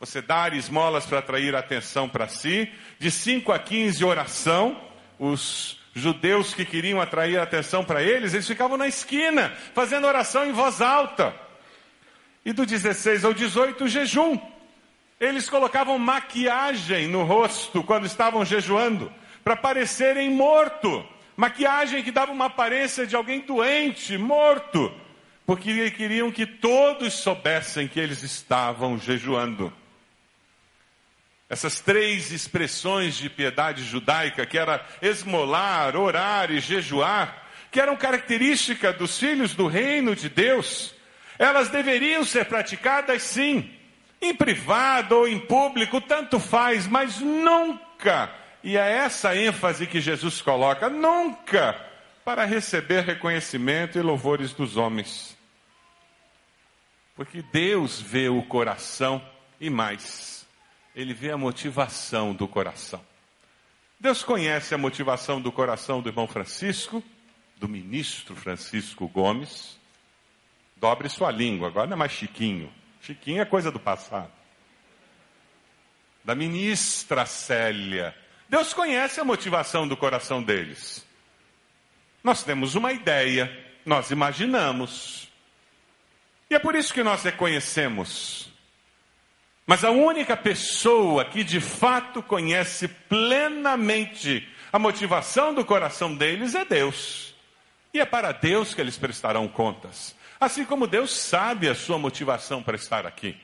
Você 0.00 0.22
dar 0.22 0.54
esmolas 0.54 1.04
para 1.04 1.18
atrair 1.18 1.54
atenção 1.54 2.08
para 2.08 2.26
si. 2.26 2.72
De 2.98 3.10
5 3.10 3.52
a 3.52 3.58
15, 3.58 4.02
oração. 4.06 4.80
Os 5.18 5.78
judeus 5.94 6.54
que 6.54 6.64
queriam 6.64 6.98
atrair 6.98 7.38
atenção 7.38 7.84
para 7.84 8.02
eles, 8.02 8.32
eles 8.32 8.46
ficavam 8.46 8.78
na 8.78 8.88
esquina, 8.88 9.52
fazendo 9.74 10.06
oração 10.06 10.46
em 10.46 10.52
voz 10.52 10.80
alta. 10.80 11.34
E 12.42 12.54
do 12.54 12.64
16 12.64 13.26
ao 13.26 13.34
18, 13.34 13.86
jejum. 13.86 14.38
Eles 15.20 15.50
colocavam 15.50 15.98
maquiagem 15.98 17.06
no 17.06 17.24
rosto 17.24 17.82
quando 17.82 18.06
estavam 18.06 18.46
jejuando, 18.46 19.12
para 19.44 19.54
parecerem 19.54 20.30
morto. 20.30 21.06
Maquiagem 21.40 22.02
que 22.02 22.10
dava 22.10 22.32
uma 22.32 22.44
aparência 22.44 23.06
de 23.06 23.16
alguém 23.16 23.40
doente, 23.40 24.18
morto, 24.18 24.94
porque 25.46 25.90
queriam 25.90 26.30
que 26.30 26.44
todos 26.44 27.14
soubessem 27.14 27.88
que 27.88 27.98
eles 27.98 28.22
estavam 28.22 28.98
jejuando. 28.98 29.72
Essas 31.48 31.80
três 31.80 32.30
expressões 32.30 33.16
de 33.16 33.30
piedade 33.30 33.82
judaica, 33.84 34.44
que 34.44 34.58
era 34.58 34.86
esmolar, 35.00 35.96
orar 35.96 36.50
e 36.50 36.60
jejuar, 36.60 37.46
que 37.70 37.80
eram 37.80 37.96
característica 37.96 38.92
dos 38.92 39.18
filhos 39.18 39.54
do 39.54 39.66
reino 39.66 40.14
de 40.14 40.28
Deus, 40.28 40.94
elas 41.38 41.70
deveriam 41.70 42.22
ser 42.22 42.44
praticadas 42.44 43.22
sim, 43.22 43.72
em 44.20 44.34
privado 44.34 45.16
ou 45.16 45.26
em 45.26 45.38
público, 45.38 46.02
tanto 46.02 46.38
faz, 46.38 46.86
mas 46.86 47.18
nunca 47.18 48.39
e 48.62 48.76
é 48.76 48.98
essa 48.98 49.34
ênfase 49.34 49.86
que 49.86 50.00
Jesus 50.00 50.42
coloca: 50.42 50.88
nunca 50.88 51.80
para 52.24 52.44
receber 52.44 53.04
reconhecimento 53.04 53.98
e 53.98 54.02
louvores 54.02 54.52
dos 54.52 54.76
homens. 54.76 55.36
Porque 57.14 57.42
Deus 57.42 58.00
vê 58.00 58.28
o 58.28 58.42
coração 58.42 59.22
e 59.60 59.68
mais, 59.68 60.46
Ele 60.94 61.12
vê 61.12 61.30
a 61.30 61.36
motivação 61.36 62.32
do 62.34 62.46
coração. 62.46 63.04
Deus 63.98 64.22
conhece 64.22 64.74
a 64.74 64.78
motivação 64.78 65.40
do 65.40 65.52
coração 65.52 66.00
do 66.00 66.08
irmão 66.08 66.26
Francisco, 66.26 67.02
do 67.56 67.68
ministro 67.68 68.34
Francisco 68.34 69.06
Gomes. 69.06 69.78
Dobre 70.76 71.10
sua 71.10 71.30
língua, 71.30 71.68
agora 71.68 71.86
não 71.86 71.94
é 71.94 71.98
mais 71.98 72.12
Chiquinho. 72.12 72.72
Chiquinho 73.02 73.42
é 73.42 73.44
coisa 73.44 73.70
do 73.70 73.78
passado. 73.78 74.32
Da 76.24 76.34
ministra 76.34 77.26
Célia 77.26 78.14
Deus 78.50 78.74
conhece 78.74 79.20
a 79.20 79.24
motivação 79.24 79.86
do 79.86 79.96
coração 79.96 80.42
deles. 80.42 81.06
Nós 82.22 82.42
temos 82.42 82.74
uma 82.74 82.92
ideia, 82.92 83.48
nós 83.86 84.10
imaginamos. 84.10 85.28
E 86.50 86.56
é 86.56 86.58
por 86.58 86.74
isso 86.74 86.92
que 86.92 87.04
nós 87.04 87.22
reconhecemos. 87.22 88.50
Mas 89.64 89.84
a 89.84 89.92
única 89.92 90.36
pessoa 90.36 91.24
que 91.24 91.44
de 91.44 91.60
fato 91.60 92.24
conhece 92.24 92.88
plenamente 92.88 94.48
a 94.72 94.80
motivação 94.80 95.54
do 95.54 95.64
coração 95.64 96.12
deles 96.12 96.56
é 96.56 96.64
Deus. 96.64 97.32
E 97.94 98.00
é 98.00 98.04
para 98.04 98.32
Deus 98.32 98.74
que 98.74 98.80
eles 98.80 98.98
prestarão 98.98 99.46
contas. 99.46 100.12
Assim 100.40 100.64
como 100.64 100.88
Deus 100.88 101.12
sabe 101.12 101.68
a 101.68 101.74
sua 101.74 102.00
motivação 102.00 102.64
para 102.64 102.74
estar 102.74 103.06
aqui. 103.06 103.36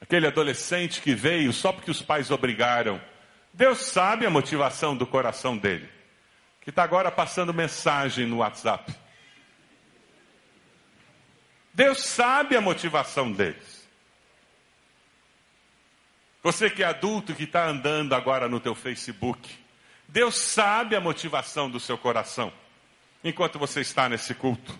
Aquele 0.00 0.26
adolescente 0.26 1.00
que 1.02 1.14
veio 1.14 1.52
só 1.52 1.72
porque 1.72 1.90
os 1.90 2.00
pais 2.00 2.30
obrigaram. 2.30 3.00
Deus 3.52 3.78
sabe 3.78 4.24
a 4.24 4.30
motivação 4.30 4.96
do 4.96 5.06
coração 5.06 5.56
dele, 5.56 5.88
que 6.60 6.70
está 6.70 6.82
agora 6.82 7.10
passando 7.10 7.52
mensagem 7.52 8.26
no 8.26 8.38
WhatsApp. 8.38 8.94
Deus 11.74 12.00
sabe 12.00 12.56
a 12.56 12.60
motivação 12.60 13.30
deles. 13.30 13.88
Você 16.42 16.70
que 16.70 16.82
é 16.82 16.86
adulto 16.86 17.34
que 17.34 17.44
está 17.44 17.66
andando 17.66 18.14
agora 18.14 18.48
no 18.48 18.60
teu 18.60 18.74
Facebook, 18.74 19.48
Deus 20.08 20.36
sabe 20.36 20.96
a 20.96 21.00
motivação 21.00 21.70
do 21.70 21.78
seu 21.78 21.98
coração 21.98 22.52
enquanto 23.22 23.58
você 23.58 23.80
está 23.80 24.08
nesse 24.08 24.34
culto. 24.34 24.78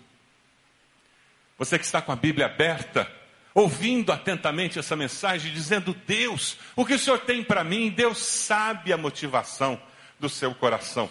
Você 1.59 1.79
que 1.79 1.85
está 1.85 2.01
com 2.01 2.11
a 2.11 2.17
Bíblia 2.17 2.47
aberta, 2.47 3.11
ouvindo 3.55 4.13
atentamente 4.13 4.79
essa 4.79 4.97
mensagem, 4.97 5.53
dizendo: 5.53 5.95
Deus, 6.07 6.57
o 6.77 6.85
que 6.85 6.95
o 6.95 6.99
Senhor 6.99 7.19
tem 7.21 7.43
para 7.43 7.65
mim? 7.65 7.91
Deus 7.91 8.19
sabe 8.19 8.93
a 8.93 8.97
motivação 8.97 9.81
do 10.19 10.29
seu 10.29 10.55
coração. 10.55 11.11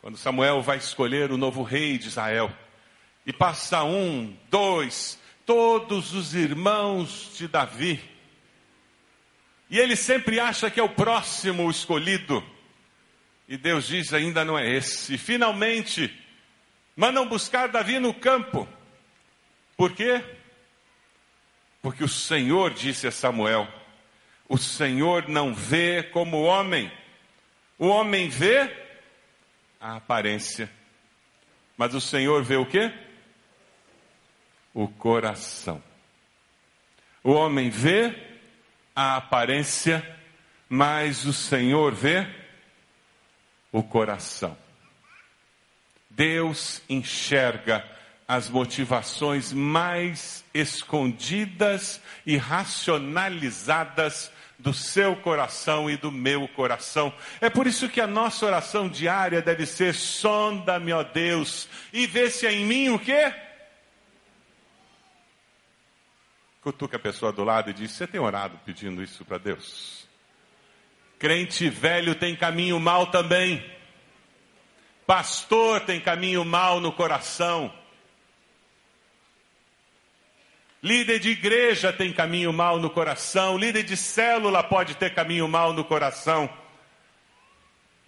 Quando 0.00 0.16
Samuel 0.16 0.62
vai 0.62 0.78
escolher 0.78 1.30
o 1.32 1.36
novo 1.36 1.62
rei 1.62 1.98
de 1.98 2.08
Israel, 2.08 2.52
e 3.26 3.32
passa 3.32 3.82
um, 3.84 4.36
dois, 4.50 5.18
todos 5.44 6.14
os 6.14 6.34
irmãos 6.34 7.32
de 7.36 7.48
Davi, 7.48 8.00
e 9.70 9.78
ele 9.78 9.96
sempre 9.96 10.40
acha 10.40 10.70
que 10.70 10.80
é 10.80 10.82
o 10.82 10.88
próximo 10.88 11.70
escolhido, 11.70 12.42
e 13.48 13.56
Deus 13.56 13.86
diz: 13.88 14.12
ainda 14.12 14.44
não 14.44 14.58
é 14.58 14.68
esse. 14.68 15.14
E 15.14 15.18
finalmente, 15.18 16.14
mandam 16.94 17.26
buscar 17.26 17.68
Davi 17.68 17.98
no 17.98 18.12
campo. 18.12 18.68
Por 19.76 19.92
quê? 19.92 20.22
Porque 21.80 22.02
o 22.02 22.08
Senhor 22.08 22.72
disse 22.72 23.06
a 23.06 23.10
Samuel: 23.12 23.68
O 24.48 24.58
Senhor 24.58 25.28
não 25.28 25.54
vê 25.54 26.02
como 26.02 26.38
o 26.38 26.44
homem. 26.44 26.90
O 27.78 27.86
homem 27.86 28.28
vê 28.28 28.70
a 29.80 29.96
aparência. 29.96 30.70
Mas 31.76 31.94
o 31.94 32.00
Senhor 32.00 32.42
vê 32.42 32.56
o 32.56 32.66
quê? 32.66 32.92
O 34.74 34.88
coração. 34.88 35.82
O 37.22 37.32
homem 37.32 37.70
vê 37.70 38.14
a 38.94 39.16
aparência, 39.16 40.04
mas 40.68 41.24
o 41.24 41.32
Senhor 41.32 41.94
vê 41.94 42.26
o 43.70 43.82
coração. 43.82 44.56
Deus 46.10 46.82
enxerga 46.88 47.88
as 48.28 48.50
motivações 48.50 49.54
mais 49.54 50.44
escondidas 50.52 51.98
e 52.26 52.36
racionalizadas 52.36 54.30
do 54.58 54.74
seu 54.74 55.16
coração 55.16 55.88
e 55.88 55.96
do 55.96 56.12
meu 56.12 56.46
coração. 56.48 57.10
É 57.40 57.48
por 57.48 57.66
isso 57.66 57.88
que 57.88 58.02
a 58.02 58.06
nossa 58.06 58.44
oração 58.44 58.86
diária 58.86 59.40
deve 59.40 59.64
ser: 59.64 59.94
sonda-me, 59.94 60.92
ó 60.92 61.02
Deus, 61.02 61.66
e 61.90 62.06
vê 62.06 62.30
se 62.30 62.46
há 62.46 62.52
em 62.52 62.66
mim 62.66 62.90
o 62.90 62.98
quê? 62.98 63.32
Cutuca 66.60 66.98
a 66.98 67.00
pessoa 67.00 67.32
do 67.32 67.42
lado 67.44 67.70
e 67.70 67.72
diz: 67.72 67.92
Você 67.92 68.06
tem 68.06 68.20
orado 68.20 68.60
pedindo 68.66 69.02
isso 69.02 69.24
para 69.24 69.38
Deus? 69.38 70.06
Crente 71.18 71.70
velho 71.70 72.14
tem 72.14 72.36
caminho 72.36 72.78
mal 72.78 73.06
também. 73.06 73.64
Pastor 75.06 75.80
tem 75.80 75.98
caminho 75.98 76.44
mal 76.44 76.78
no 76.78 76.92
coração. 76.92 77.72
Líder 80.82 81.18
de 81.18 81.30
igreja 81.30 81.92
tem 81.92 82.12
caminho 82.12 82.52
mal 82.52 82.78
no 82.78 82.88
coração, 82.88 83.58
líder 83.58 83.82
de 83.82 83.96
célula 83.96 84.62
pode 84.62 84.94
ter 84.94 85.12
caminho 85.12 85.48
mal 85.48 85.72
no 85.72 85.84
coração. 85.84 86.48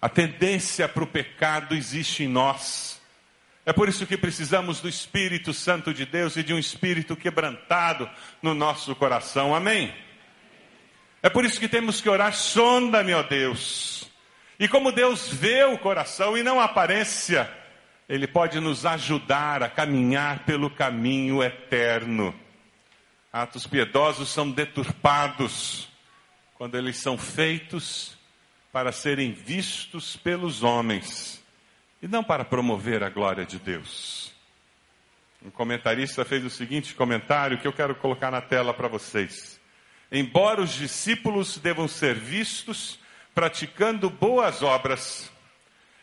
A 0.00 0.09
tendência 0.09 0.89
para 0.89 1.03
o 1.03 1.07
pecado 1.07 1.75
existe 1.75 2.23
em 2.23 2.29
nós. 2.29 3.00
É 3.67 3.73
por 3.73 3.89
isso 3.89 4.07
que 4.07 4.17
precisamos 4.17 4.81
do 4.81 4.89
Espírito 4.89 5.53
Santo 5.53 5.93
de 5.93 6.07
Deus 6.07 6.37
e 6.37 6.43
de 6.43 6.55
um 6.55 6.59
espírito 6.59 7.17
quebrantado 7.17 8.09
no 8.41 8.55
nosso 8.55 8.95
coração. 8.95 9.55
Amém? 9.55 9.93
É 11.23 11.29
por 11.29 11.45
isso 11.45 11.61
que 11.61 11.69
temos 11.69 12.00
que 12.00 12.09
orar, 12.09 12.35
sonda-me, 12.35 13.12
ó 13.12 13.23
Deus. 13.23 14.11
E 14.59 14.69
como 14.69 14.93
Deus 14.93 15.29
vê 15.29 15.65
o 15.65 15.77
coração 15.77 16.39
e 16.39 16.43
não 16.43 16.61
a 16.61 16.65
aparência, 16.65 17.50
Ele 18.09 18.27
pode 18.27 18.59
nos 18.61 18.87
ajudar 18.87 19.62
a 19.62 19.69
caminhar 19.69 20.45
pelo 20.45 20.71
caminho 20.71 21.43
eterno. 21.43 22.35
Atos 23.32 23.64
piedosos 23.64 24.28
são 24.28 24.50
deturpados 24.50 25.88
quando 26.54 26.76
eles 26.76 26.96
são 26.96 27.16
feitos 27.16 28.18
para 28.72 28.90
serem 28.90 29.32
vistos 29.32 30.16
pelos 30.16 30.64
homens 30.64 31.40
e 32.02 32.08
não 32.08 32.25
para 32.25 32.44
promover 32.44 33.04
a 33.04 33.08
glória 33.08 33.46
de 33.46 33.58
Deus. 33.58 34.32
um 35.44 35.50
comentarista 35.50 36.25
fez 36.25 36.44
o 36.44 36.50
seguinte 36.50 36.92
comentário 36.94 37.58
que 37.58 37.68
eu 37.68 37.72
quero 37.72 37.94
colocar 37.94 38.32
na 38.32 38.40
tela 38.40 38.75
para 38.75 38.88
vocês. 38.88 39.60
Embora 40.10 40.60
os 40.60 40.75
discípulos 40.75 41.56
devam 41.56 41.87
ser 41.87 42.16
vistos 42.16 42.99
praticando 43.32 44.10
boas 44.10 44.60
obras, 44.60 45.30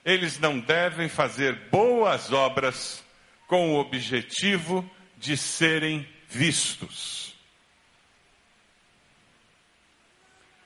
eles 0.06 0.40
não 0.40 0.60
devem 0.60 1.10
fazer 1.10 1.70
boas 1.70 2.32
obras 2.32 3.04
com 3.48 3.74
o 3.74 3.80
objetivo 3.80 4.90
de 5.18 5.36
serem 5.36 6.08
vistos. 6.28 7.36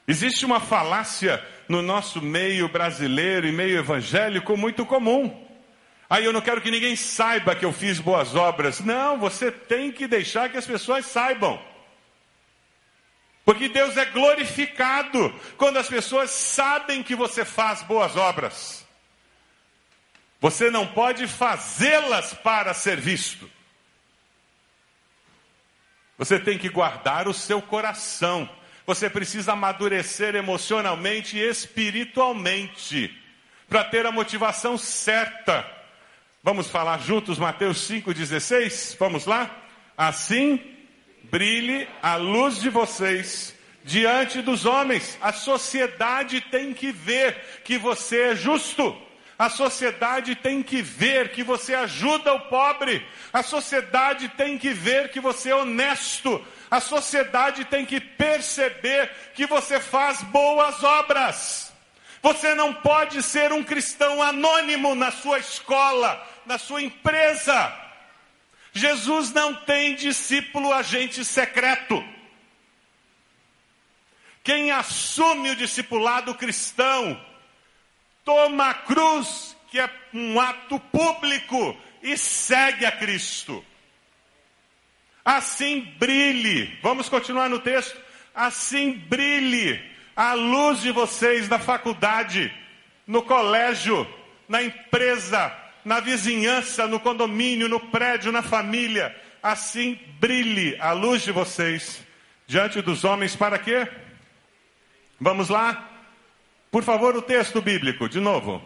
Existe 0.08 0.46
uma 0.46 0.60
falácia 0.60 1.46
no 1.70 1.82
nosso 1.82 2.22
meio 2.22 2.68
brasileiro 2.68 3.48
e 3.48 3.52
meio 3.52 3.80
evangélico 3.80 4.58
muito 4.58 4.86
comum. 4.86 5.48
Aí 6.10 6.26
eu 6.26 6.34
não 6.34 6.42
quero 6.42 6.60
que 6.60 6.70
ninguém 6.70 6.96
saiba 6.98 7.56
que 7.56 7.64
eu 7.64 7.72
fiz 7.72 8.00
boas 8.00 8.36
obras. 8.36 8.82
Não, 8.82 9.18
você 9.18 9.50
tem 9.50 9.92
que 9.92 10.08
deixar 10.08 10.50
que 10.50 10.58
as 10.58 10.66
pessoas 10.66 11.06
saibam. 11.06 11.58
Porque 13.46 13.70
Deus 13.70 13.96
é 13.96 14.06
glorificado 14.06 15.34
quando 15.58 15.78
as 15.78 15.88
pessoas 15.88 16.30
sabem 16.30 17.02
que 17.02 17.16
você 17.16 17.46
faz 17.46 17.82
boas 17.84 18.18
obras. 18.18 18.86
Você 20.42 20.70
não 20.70 20.86
pode 20.88 21.28
fazê-las 21.28 22.34
para 22.34 22.74
ser 22.74 23.00
visto. 23.00 23.50
Você 26.22 26.38
tem 26.38 26.56
que 26.56 26.70
guardar 26.70 27.28
o 27.28 27.34
seu 27.34 27.60
coração. 27.60 28.48
Você 28.86 29.10
precisa 29.10 29.54
amadurecer 29.54 30.36
emocionalmente 30.36 31.36
e 31.36 31.42
espiritualmente 31.42 33.12
para 33.68 33.84
ter 33.84 34.06
a 34.06 34.12
motivação 34.12 34.78
certa. 34.78 35.66
Vamos 36.44 36.68
falar 36.68 37.00
juntos 37.00 37.40
Mateus 37.40 37.90
5,16? 37.90 38.98
Vamos 39.00 39.26
lá? 39.26 39.50
Assim 39.98 40.62
brilhe 41.24 41.88
a 42.04 42.18
luz 42.18 42.62
de 42.62 42.70
vocês 42.70 43.56
diante 43.84 44.44
dos 44.44 44.68
homens. 44.68 45.18
A 45.24 45.34
sociedade 45.34 46.40
tem 46.40 46.72
que 46.72 46.92
ver 46.92 47.64
que 47.64 47.80
você 47.80 48.30
é 48.30 48.36
justo. 48.36 48.96
A 49.42 49.50
sociedade 49.50 50.36
tem 50.36 50.62
que 50.62 50.84
ver 50.84 51.32
que 51.32 51.44
você 51.44 51.74
ajuda 51.74 52.32
o 52.32 52.42
pobre. 52.42 53.04
A 53.34 53.42
sociedade 53.42 54.30
tem 54.30 54.56
que 54.56 54.72
ver 54.72 55.10
que 55.10 55.20
você 55.20 55.50
é 55.50 55.56
honesto. 55.56 56.46
A 56.70 56.80
sociedade 56.80 57.66
tem 57.66 57.84
que 57.84 58.00
perceber 58.00 59.10
que 59.34 59.48
você 59.48 59.80
faz 59.80 60.22
boas 60.22 60.84
obras. 60.84 61.74
Você 62.22 62.54
não 62.54 62.72
pode 62.72 63.24
ser 63.24 63.52
um 63.52 63.64
cristão 63.64 64.22
anônimo 64.22 64.94
na 64.94 65.10
sua 65.10 65.40
escola, 65.40 66.24
na 66.46 66.60
sua 66.60 66.84
empresa. 66.84 67.76
Jesus 68.72 69.34
não 69.34 69.56
tem 69.56 69.96
discípulo 69.96 70.72
agente 70.72 71.26
secreto. 71.26 72.06
Quem 74.44 74.70
assume 74.70 75.50
o 75.50 75.56
discipulado 75.56 76.36
cristão, 76.36 77.20
toma 78.24 78.70
a 78.70 78.74
cruz, 78.74 79.56
que 79.70 79.80
é 79.80 79.90
um 80.14 80.40
ato 80.40 80.80
público, 80.80 81.78
e 82.02 82.18
segue 82.18 82.86
a 82.86 82.92
Cristo. 82.92 83.64
Assim 85.24 85.82
brilhe, 86.00 86.78
vamos 86.82 87.08
continuar 87.08 87.50
no 87.50 87.60
texto. 87.60 88.00
Assim 88.34 88.94
brilhe 88.94 89.80
a 90.16 90.34
luz 90.34 90.82
de 90.82 90.92
vocês 90.92 91.48
na 91.48 91.60
faculdade, 91.60 92.52
no 93.06 93.22
colégio, 93.22 94.08
na 94.48 94.64
empresa, 94.64 95.56
na 95.86 96.00
vizinhança, 96.00 96.88
no 96.88 97.00
condomínio, 97.00 97.68
no 97.70 97.80
prédio, 97.80 98.32
na 98.32 98.42
família. 98.42 99.16
Assim 99.42 100.00
brilhe 100.20 100.76
a 100.80 100.92
luz 100.92 101.22
de 101.22 101.32
vocês 101.32 102.06
diante 102.48 102.82
dos 102.82 103.04
homens 103.04 103.36
para 103.36 103.58
quê? 103.58 103.88
Vamos 105.20 105.50
lá? 105.50 105.91
Por 106.72 106.84
favor, 106.84 107.16
o 107.16 107.22
texto 107.22 107.62
bíblico, 107.62 108.08
de 108.08 108.20
novo. 108.20 108.62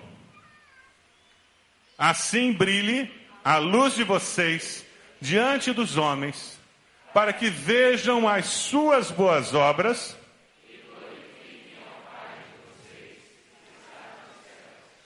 Assim 1.97 2.53
brilhe 2.53 3.11
a 3.43 3.57
luz 3.57 3.95
de 3.95 4.03
vocês 4.03 4.85
diante 5.19 5.73
dos 5.73 5.97
homens, 5.97 6.59
para 7.13 7.33
que 7.33 7.49
vejam 7.49 8.29
as 8.29 8.45
suas 8.45 9.09
boas 9.09 9.53
obras 9.53 10.15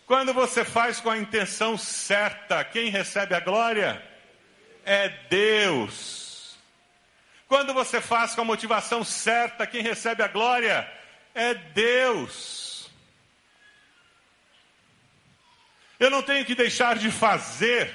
Quando 0.09 0.33
você 0.33 0.65
faz 0.65 0.99
com 0.99 1.11
a 1.11 1.19
intenção 1.19 1.77
certa, 1.77 2.63
quem 2.63 2.89
recebe 2.89 3.35
a 3.35 3.39
glória? 3.39 4.03
É 4.83 5.07
Deus. 5.29 6.57
Quando 7.47 7.75
você 7.75 8.01
faz 8.01 8.33
com 8.33 8.41
a 8.41 8.43
motivação 8.43 9.03
certa, 9.03 9.67
quem 9.67 9.83
recebe 9.83 10.23
a 10.23 10.27
glória? 10.27 10.91
É 11.35 11.53
Deus. 11.53 12.68
Eu 15.99 16.09
não 16.09 16.23
tenho 16.23 16.45
que 16.45 16.55
deixar 16.55 16.97
de 16.97 17.11
fazer, 17.11 17.93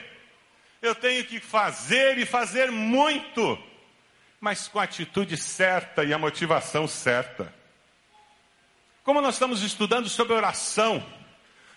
eu 0.82 0.94
tenho 0.94 1.24
que 1.24 1.40
fazer 1.40 2.18
e 2.18 2.26
fazer 2.26 2.70
muito, 2.70 3.58
mas 4.38 4.68
com 4.68 4.78
a 4.78 4.82
atitude 4.82 5.38
certa 5.38 6.04
e 6.04 6.12
a 6.12 6.18
motivação 6.18 6.86
certa. 6.86 7.52
Como 9.02 9.22
nós 9.22 9.36
estamos 9.36 9.62
estudando 9.62 10.08
sobre 10.08 10.34
oração, 10.34 11.02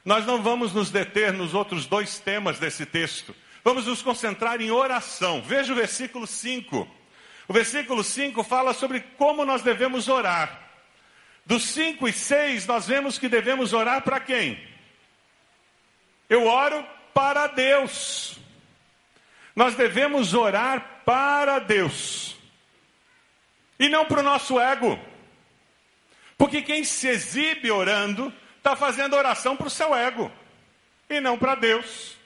nós 0.04 0.26
não 0.26 0.44
vamos 0.44 0.74
nos 0.74 0.92
deter 0.92 1.32
nos 1.32 1.54
outros 1.54 1.86
dois 1.86 2.20
temas 2.20 2.60
desse 2.60 2.86
texto. 2.86 3.34
Vamos 3.64 3.86
nos 3.86 4.02
concentrar 4.02 4.62
em 4.62 4.72
oração. 4.72 5.42
Veja 5.42 5.72
o 5.72 5.76
versículo 5.76 6.28
5. 6.28 6.88
O 7.48 7.54
versículo 7.54 8.04
5 8.04 8.44
fala 8.44 8.74
sobre 8.74 9.00
como 9.18 9.46
nós 9.46 9.62
devemos 9.62 10.10
orar. 10.10 10.72
Dos 11.46 11.64
5 11.68 12.06
e 12.08 12.12
6, 12.12 12.68
nós 12.68 12.86
vemos 12.86 13.18
que 13.18 13.30
devemos 13.30 13.72
orar 13.72 14.02
para 14.02 14.20
quem? 14.20 14.67
Eu 16.30 16.46
oro 16.46 16.86
para 17.14 17.48
Deus. 17.48 18.38
Nós 19.56 19.76
devemos 19.76 20.34
orar 20.34 21.02
para 21.06 21.60
Deus. 21.60 22.36
E 23.80 23.90
não 23.90 24.06
para 24.06 24.20
o 24.20 24.24
nosso 24.24 24.60
ego. 24.60 25.00
Porque 26.38 26.62
quem 26.62 26.84
se 26.84 27.08
exibe 27.08 27.72
orando 27.72 28.32
está 28.58 28.76
fazendo 28.76 29.16
oração 29.16 29.56
para 29.56 29.68
o 29.68 29.72
seu 29.72 29.96
ego 29.96 30.32
e 31.10 31.20
não 31.20 31.38
para 31.38 31.56
Deus. 31.56 32.18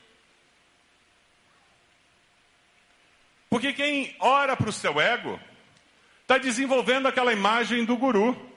Porque 3.50 3.74
quem 3.74 4.16
ora 4.20 4.56
para 4.58 4.70
o 4.70 4.74
seu 4.74 5.00
ego 5.00 5.40
está 6.22 6.38
desenvolvendo 6.38 7.08
aquela 7.08 7.34
imagem 7.34 7.84
do 7.84 7.98
guru, 7.98 8.50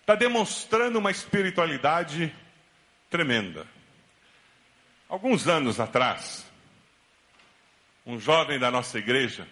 está 0.00 0.14
demonstrando 0.14 0.98
uma 0.98 1.10
espiritualidade 1.10 2.34
tremenda. 3.10 3.66
Alguns 5.14 5.46
anos 5.46 5.78
atrás, 5.78 6.44
um 8.04 8.18
jovem 8.18 8.58
da 8.58 8.68
nossa 8.68 8.98
igreja 8.98 9.46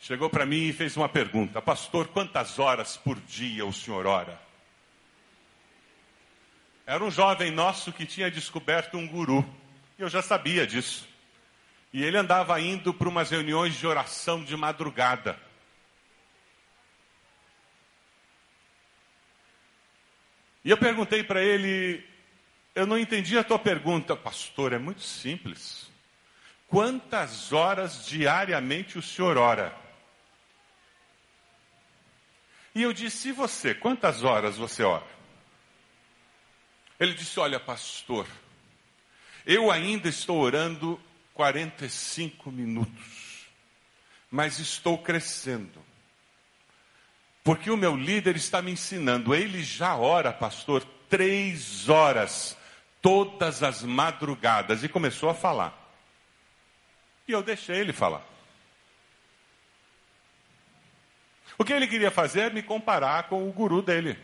chegou 0.00 0.30
para 0.30 0.46
mim 0.46 0.68
e 0.68 0.72
fez 0.72 0.96
uma 0.96 1.10
pergunta: 1.10 1.60
Pastor, 1.60 2.08
quantas 2.08 2.58
horas 2.58 2.96
por 2.96 3.20
dia 3.20 3.66
o 3.66 3.72
senhor 3.72 4.06
ora? 4.06 4.40
Era 6.86 7.04
um 7.04 7.10
jovem 7.10 7.50
nosso 7.50 7.92
que 7.92 8.06
tinha 8.06 8.30
descoberto 8.30 8.96
um 8.96 9.06
guru. 9.06 9.46
E 9.98 10.00
eu 10.00 10.08
já 10.08 10.22
sabia 10.22 10.66
disso. 10.66 11.06
E 11.92 12.02
ele 12.02 12.16
andava 12.16 12.58
indo 12.58 12.94
para 12.94 13.10
umas 13.10 13.28
reuniões 13.28 13.74
de 13.74 13.86
oração 13.86 14.42
de 14.42 14.56
madrugada. 14.56 15.38
E 20.64 20.70
eu 20.70 20.78
perguntei 20.78 21.22
para 21.22 21.42
ele, 21.42 22.02
eu 22.76 22.86
não 22.86 22.96
entendi 22.96 23.36
a 23.36 23.42
tua 23.42 23.58
pergunta, 23.58 24.14
pastor, 24.14 24.72
é 24.72 24.78
muito 24.78 25.02
simples. 25.02 25.90
Quantas 26.68 27.52
horas 27.52 28.06
diariamente 28.06 28.98
o 28.98 29.02
senhor 29.02 29.36
ora? 29.36 29.76
E 32.72 32.82
eu 32.82 32.92
disse, 32.92 33.30
e 33.30 33.32
você, 33.32 33.74
quantas 33.74 34.22
horas 34.22 34.56
você 34.56 34.84
ora? 34.84 35.16
Ele 36.98 37.14
disse: 37.14 37.38
Olha, 37.38 37.60
pastor, 37.60 38.26
eu 39.44 39.70
ainda 39.70 40.08
estou 40.08 40.38
orando 40.38 41.00
45 41.34 42.50
minutos, 42.50 43.46
mas 44.30 44.58
estou 44.58 44.98
crescendo. 44.98 45.84
Porque 47.44 47.70
o 47.70 47.76
meu 47.76 47.94
líder 47.94 48.34
está 48.34 48.60
me 48.60 48.72
ensinando. 48.72 49.34
Ele 49.34 49.62
já 49.62 49.94
ora, 49.94 50.32
pastor, 50.32 50.84
três 51.08 51.88
horas, 51.88 52.56
todas 53.06 53.62
as 53.62 53.84
madrugadas, 53.84 54.82
e 54.82 54.88
começou 54.88 55.30
a 55.30 55.34
falar. 55.34 55.72
E 57.28 57.30
eu 57.30 57.40
deixei 57.40 57.76
ele 57.76 57.92
falar. 57.92 58.26
O 61.56 61.64
que 61.64 61.72
ele 61.72 61.86
queria 61.86 62.10
fazer 62.10 62.40
é 62.40 62.50
me 62.50 62.64
comparar 62.64 63.28
com 63.28 63.48
o 63.48 63.52
guru 63.52 63.80
dele. 63.80 64.18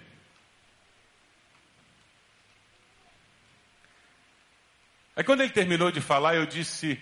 Aí 5.15 5.23
quando 5.23 5.43
ele 5.43 5.53
terminou 5.53 5.93
de 5.93 6.01
falar, 6.01 6.35
eu 6.35 6.45
disse: 6.45 7.01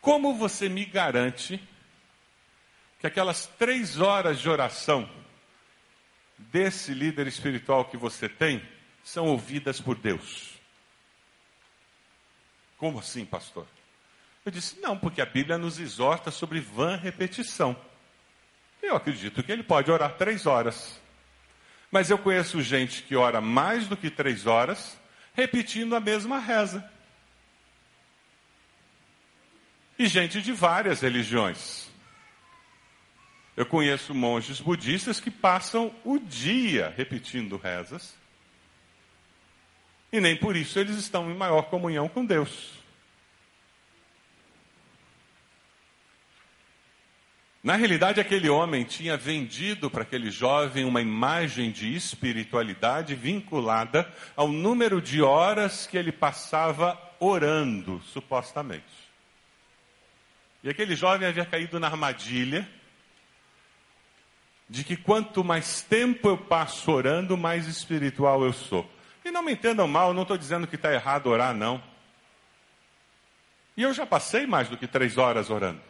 Como 0.00 0.34
você 0.34 0.68
me 0.68 0.84
garante 0.84 1.62
que 2.98 3.06
aquelas 3.06 3.46
três 3.46 4.00
horas 4.00 4.40
de 4.40 4.48
oração 4.48 5.08
desse 6.36 6.92
líder 6.92 7.28
espiritual 7.28 7.84
que 7.84 7.96
você 7.96 8.28
tem 8.28 8.60
são 9.04 9.26
ouvidas 9.26 9.80
por 9.80 9.94
Deus? 9.94 10.57
Como 12.78 13.00
assim, 13.00 13.24
pastor? 13.24 13.66
Eu 14.46 14.52
disse: 14.52 14.80
não, 14.80 14.96
porque 14.96 15.20
a 15.20 15.26
Bíblia 15.26 15.58
nos 15.58 15.78
exorta 15.78 16.30
sobre 16.30 16.60
vã 16.60 16.96
repetição. 16.96 17.76
Eu 18.80 18.96
acredito 18.96 19.42
que 19.42 19.52
ele 19.52 19.62
pode 19.62 19.90
orar 19.90 20.16
três 20.16 20.46
horas. 20.46 20.98
Mas 21.90 22.10
eu 22.10 22.18
conheço 22.18 22.62
gente 22.62 23.02
que 23.02 23.16
ora 23.16 23.40
mais 23.40 23.86
do 23.88 23.96
que 23.96 24.10
três 24.10 24.46
horas, 24.46 24.98
repetindo 25.34 25.96
a 25.96 26.00
mesma 26.00 26.38
reza. 26.38 26.88
E 29.98 30.06
gente 30.06 30.40
de 30.40 30.52
várias 30.52 31.00
religiões. 31.00 31.88
Eu 33.56 33.66
conheço 33.66 34.14
monges 34.14 34.60
budistas 34.60 35.18
que 35.18 35.32
passam 35.32 35.92
o 36.04 36.18
dia 36.18 36.94
repetindo 36.96 37.56
rezas. 37.56 38.14
E 40.12 40.20
nem 40.20 40.36
por 40.36 40.56
isso 40.56 40.78
eles 40.78 40.96
estão 40.96 41.30
em 41.30 41.34
maior 41.34 41.62
comunhão 41.62 42.08
com 42.08 42.24
Deus. 42.24 42.78
Na 47.62 47.74
realidade, 47.74 48.20
aquele 48.20 48.48
homem 48.48 48.84
tinha 48.84 49.16
vendido 49.16 49.90
para 49.90 50.02
aquele 50.02 50.30
jovem 50.30 50.84
uma 50.84 51.02
imagem 51.02 51.70
de 51.70 51.94
espiritualidade 51.94 53.14
vinculada 53.14 54.10
ao 54.34 54.48
número 54.48 55.02
de 55.02 55.20
horas 55.20 55.86
que 55.86 55.98
ele 55.98 56.12
passava 56.12 56.98
orando, 57.20 58.00
supostamente. 58.12 58.84
E 60.62 60.70
aquele 60.70 60.96
jovem 60.96 61.28
havia 61.28 61.44
caído 61.44 61.78
na 61.78 61.88
armadilha 61.88 62.66
de 64.68 64.84
que 64.84 64.96
quanto 64.96 65.42
mais 65.42 65.82
tempo 65.82 66.28
eu 66.28 66.38
passo 66.38 66.90
orando, 66.90 67.36
mais 67.36 67.66
espiritual 67.66 68.44
eu 68.44 68.52
sou. 68.52 68.88
E 69.28 69.30
não 69.30 69.42
me 69.42 69.52
entendam 69.52 69.86
mal, 69.86 70.14
não 70.14 70.22
estou 70.22 70.38
dizendo 70.38 70.66
que 70.66 70.74
está 70.74 70.90
errado 70.90 71.26
orar, 71.26 71.54
não. 71.54 71.82
E 73.76 73.82
eu 73.82 73.92
já 73.92 74.06
passei 74.06 74.46
mais 74.46 74.70
do 74.70 74.76
que 74.78 74.86
três 74.86 75.18
horas 75.18 75.50
orando. 75.50 75.82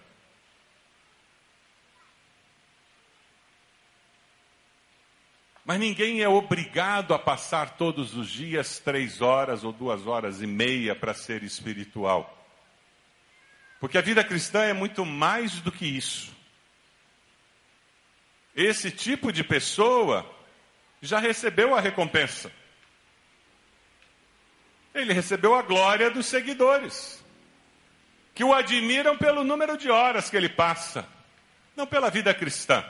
Mas 5.64 5.78
ninguém 5.78 6.20
é 6.20 6.28
obrigado 6.28 7.14
a 7.14 7.18
passar 7.18 7.76
todos 7.76 8.16
os 8.16 8.28
dias 8.28 8.80
três 8.80 9.22
horas 9.22 9.62
ou 9.62 9.70
duas 9.70 10.04
horas 10.04 10.42
e 10.42 10.46
meia 10.46 10.96
para 10.96 11.14
ser 11.14 11.44
espiritual. 11.44 12.44
Porque 13.78 13.98
a 13.98 14.02
vida 14.02 14.24
cristã 14.24 14.64
é 14.64 14.72
muito 14.72 15.06
mais 15.06 15.60
do 15.60 15.70
que 15.70 15.86
isso. 15.86 16.34
Esse 18.56 18.90
tipo 18.90 19.30
de 19.30 19.44
pessoa 19.44 20.28
já 21.00 21.20
recebeu 21.20 21.76
a 21.76 21.80
recompensa. 21.80 22.50
Ele 25.00 25.12
recebeu 25.12 25.54
a 25.54 25.62
glória 25.62 26.10
dos 26.10 26.26
seguidores, 26.26 27.24
que 28.34 28.42
o 28.42 28.52
admiram 28.52 29.16
pelo 29.16 29.44
número 29.44 29.76
de 29.78 29.88
horas 29.88 30.28
que 30.28 30.36
ele 30.36 30.48
passa, 30.48 31.08
não 31.76 31.86
pela 31.86 32.10
vida 32.10 32.34
cristã. 32.34 32.84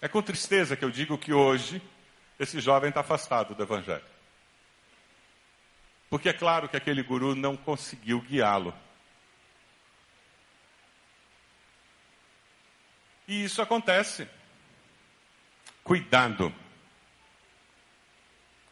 É 0.00 0.08
com 0.08 0.22
tristeza 0.22 0.76
que 0.76 0.84
eu 0.84 0.90
digo 0.90 1.18
que 1.18 1.32
hoje 1.32 1.82
esse 2.38 2.58
jovem 2.58 2.88
está 2.88 3.00
afastado 3.00 3.54
do 3.54 3.62
Evangelho. 3.62 4.04
Porque 6.08 6.30
é 6.30 6.32
claro 6.32 6.68
que 6.68 6.76
aquele 6.76 7.02
guru 7.02 7.34
não 7.34 7.54
conseguiu 7.54 8.20
guiá-lo. 8.20 8.74
E 13.28 13.44
isso 13.44 13.60
acontece. 13.60 14.26
Cuidado 15.84 16.54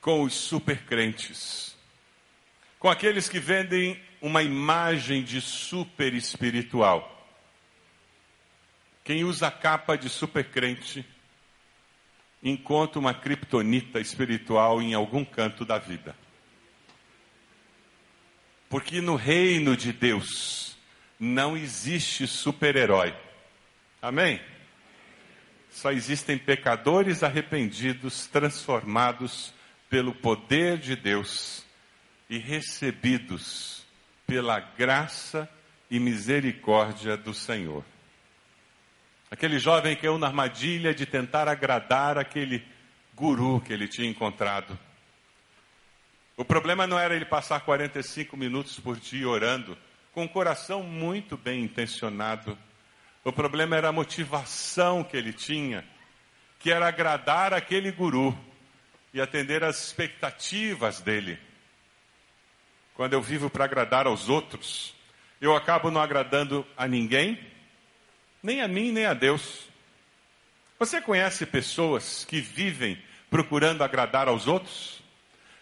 com 0.05 0.23
os 0.23 0.35
supercrentes, 0.35 1.75
com 2.79 2.91
aqueles 2.91 3.27
que 3.27 3.41
vendem 3.41 3.99
uma 4.21 4.43
imagem 4.43 5.23
de 5.23 5.41
super 5.41 6.13
espiritual. 6.13 7.27
Quem 9.03 9.25
usa 9.25 9.47
a 9.47 9.51
capa 9.51 9.97
de 9.97 10.11
supercrente 10.11 11.07
encontra 12.43 12.99
uma 12.99 13.15
criptonita 13.15 13.99
espiritual 13.99 14.83
em 14.83 14.93
algum 14.93 15.25
canto 15.25 15.65
da 15.65 15.79
vida. 15.79 16.15
Porque 18.69 19.01
no 19.01 19.17
reino 19.17 19.75
de 19.75 19.91
Deus 19.91 20.77
não 21.19 21.57
existe 21.57 22.27
super-herói. 22.27 23.17
Amém? 24.03 24.39
Só 25.71 25.91
existem 25.91 26.37
pecadores 26.37 27.23
arrependidos, 27.23 28.27
transformados 28.27 29.54
pelo 29.95 30.13
poder 30.13 30.77
de 30.77 30.97
Deus 30.97 31.65
e 32.29 32.37
recebidos 32.37 33.87
pela 34.27 34.59
graça 34.59 35.49
e 35.89 36.01
misericórdia 36.01 37.17
do 37.17 37.33
Senhor. 37.33 37.85
Aquele 39.31 39.57
jovem 39.57 39.95
caiu 39.95 40.19
na 40.19 40.27
armadilha 40.27 40.93
de 40.93 41.07
tentar 41.07 41.47
agradar 41.47 42.19
aquele 42.19 42.67
guru 43.15 43.61
que 43.61 43.73
ele 43.73 43.87
tinha 43.87 44.11
encontrado. 44.11 44.77
O 46.37 46.45
problema 46.45 46.89
não 46.89 46.99
era 46.99 47.15
ele 47.15 47.25
passar 47.25 47.61
45 47.61 48.37
minutos 48.37 48.81
por 48.81 48.97
dia 48.97 49.29
orando, 49.29 49.79
com 50.13 50.25
o 50.25 50.29
coração 50.29 50.83
muito 50.83 51.37
bem 51.37 51.63
intencionado. 51.63 52.59
O 53.23 53.31
problema 53.31 53.77
era 53.77 53.91
a 53.91 53.93
motivação 53.93 55.05
que 55.05 55.17
ele 55.17 55.33
tinha, 55.33 55.85
que 56.59 56.73
era 56.73 56.89
agradar 56.89 57.55
aquele 57.55 57.93
guru 57.93 58.37
e 59.15 59.21
atender 59.21 59.65
às 59.65 59.87
expectativas 59.87 61.01
dele. 61.01 61.39
Quando 62.95 63.15
eu 63.15 63.23
vivo 63.23 63.49
para 63.49 63.65
agradar 63.65 64.07
aos 64.07 64.29
outros, 64.29 64.95
eu 65.41 65.57
acabo 65.57 65.91
não 65.91 66.03
agradando 66.03 66.67
a 66.77 66.87
ninguém 66.87 67.39
nem 68.45 68.61
a 68.61 68.69
mim, 68.69 68.93
nem 68.93 69.07
a 69.07 69.15
Deus. 69.15 69.71
Você 70.79 71.01
conhece 71.01 71.47
pessoas 71.47 72.27
que 72.27 72.43
vivem 72.43 73.03
procurando 73.31 73.83
agradar 73.83 74.29
aos 74.29 74.47
outros? 74.47 75.03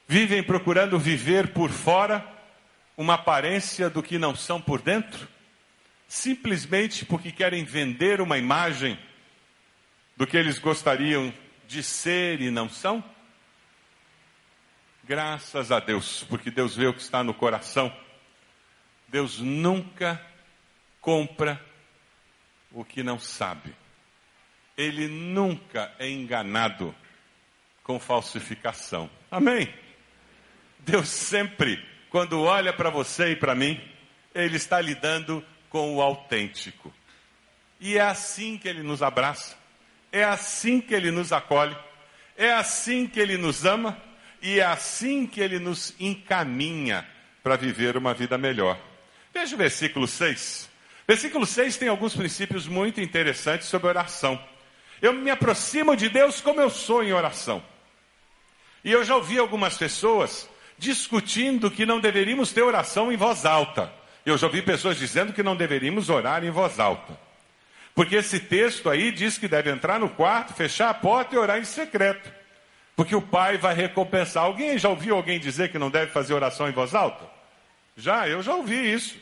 Vivem 0.09 0.43
procurando 0.43 0.99
viver 0.99 1.53
por 1.53 1.71
fora 1.71 2.27
uma 2.97 3.15
aparência 3.15 3.89
do 3.89 4.03
que 4.03 4.19
não 4.19 4.35
são 4.35 4.61
por 4.61 4.83
dentro? 4.83 5.29
Simplesmente 6.09 7.05
porque 7.05 7.31
querem 7.31 7.65
vender 7.65 8.21
uma 8.21 8.37
imagem 8.37 8.99
do 10.17 10.27
que 10.27 10.37
eles 10.37 10.59
gostariam 10.59 11.33
de 11.69 11.85
ser 11.85 12.41
e 12.41 12.51
não 12.51 12.69
são? 12.69 13.12
Graças 15.05 15.73
a 15.73 15.81
Deus, 15.81 16.25
porque 16.29 16.49
Deus 16.49 16.77
vê 16.77 16.87
o 16.87 16.95
que 16.95 17.01
está 17.01 17.25
no 17.25 17.35
coração. 17.35 17.93
Deus 19.09 19.41
nunca 19.41 20.25
compra 21.01 21.61
o 22.71 22.85
que 22.85 23.03
não 23.03 23.19
sabe. 23.19 23.75
Ele 24.77 25.09
nunca 25.09 25.93
é 25.99 26.09
enganado 26.09 26.95
com 27.83 27.99
falsificação. 27.99 29.11
Amém? 29.29 29.75
Deus 30.79 31.09
sempre, 31.09 31.85
quando 32.09 32.41
olha 32.41 32.73
para 32.73 32.89
você 32.89 33.33
e 33.33 33.37
para 33.37 33.57
mim, 33.57 33.81
Ele 34.33 34.57
está 34.57 34.81
lidando 34.81 35.45
com 35.69 35.97
o 35.97 36.01
autêntico. 36.01 36.95
E 37.81 37.99
é 37.99 38.03
assim 38.03 38.57
que 38.57 38.69
Ele 38.69 38.85
nos 38.85 39.03
abraça, 39.03 39.57
é 40.13 40.23
assim 40.23 40.81
que 40.81 40.95
Ele 40.95 41.11
nos 41.11 41.33
acolhe, 41.33 41.77
é 42.37 42.53
assim 42.53 43.09
que 43.09 43.19
Ele 43.19 43.37
nos 43.37 43.65
ama 43.65 44.01
e 44.43 44.59
é 44.59 44.65
assim 44.65 45.25
que 45.27 45.41
Ele 45.41 45.61
nos 45.61 45.95
encaminha 46.01 47.07
para 47.43 47.57
viver 47.57 47.97
uma 47.97 48.13
vida 48.13 48.37
melhor. 48.37 48.79
Veja 49.33 49.55
o 49.55 49.59
versículo 49.59 50.07
6. 50.07 50.69
Versículo 51.07 51.47
6 51.47 51.77
tem 51.77 51.89
alguns 51.89 52.15
princípios 52.15 52.67
muito 52.67 53.01
interessantes 53.01 53.69
sobre 53.69 53.89
oração. 53.89 54.43
Eu 55.01 55.13
me 55.13 55.31
aproximo 55.31 55.97
de 55.97 56.09
Deus 56.09 56.41
como 56.41 56.61
eu 56.61 56.71
sou 56.71 57.03
em 57.03 57.13
oração. 57.13 57.63
E 58.85 58.91
eu 58.91 59.05
já 59.05 59.17
ouvi 59.17 59.39
algumas 59.39 59.77
pessoas 59.77 60.49
discutindo 60.77 61.71
que 61.71 61.87
não 61.87 62.01
deveríamos 62.01 62.53
ter 62.53 62.63
oração 62.63 63.13
em 63.13 63.17
voz 63.17 63.47
alta. 63.47 63.93
Eu 64.27 64.37
já 64.37 64.47
ouvi 64.47 64.63
pessoas 64.63 64.97
dizendo 64.97 65.33
que 65.33 65.43
não 65.43 65.57
deveríamos 65.57 66.11
orar 66.11 66.45
em 66.45 66.51
voz 66.51 66.81
alta. 66.81 67.19
Porque 67.95 68.17
esse 68.17 68.41
texto 68.41 68.89
aí 68.89 69.13
diz 69.13 69.39
que 69.39 69.47
deve 69.47 69.71
entrar 69.71 70.01
no 70.01 70.09
quarto, 70.09 70.55
fechar 70.55 70.89
a 70.89 70.95
porta 70.95 71.35
e 71.35 71.39
orar 71.39 71.59
em 71.59 71.65
secreto. 71.65 72.42
Porque 73.03 73.17
o 73.17 73.21
pai 73.21 73.59
vai 73.59 73.75
recompensar. 73.75 74.45
Alguém 74.45 74.79
já 74.79 74.89
ouviu 74.89 75.17
alguém 75.17 75.41
dizer 75.41 75.73
que 75.73 75.77
não 75.77 75.91
deve 75.91 76.13
fazer 76.13 76.35
oração 76.35 76.69
em 76.69 76.73
voz 76.73 76.95
alta? 76.95 77.29
Já, 77.97 78.29
eu 78.29 78.41
já 78.45 78.55
ouvi 78.55 78.95
isso. 78.95 79.17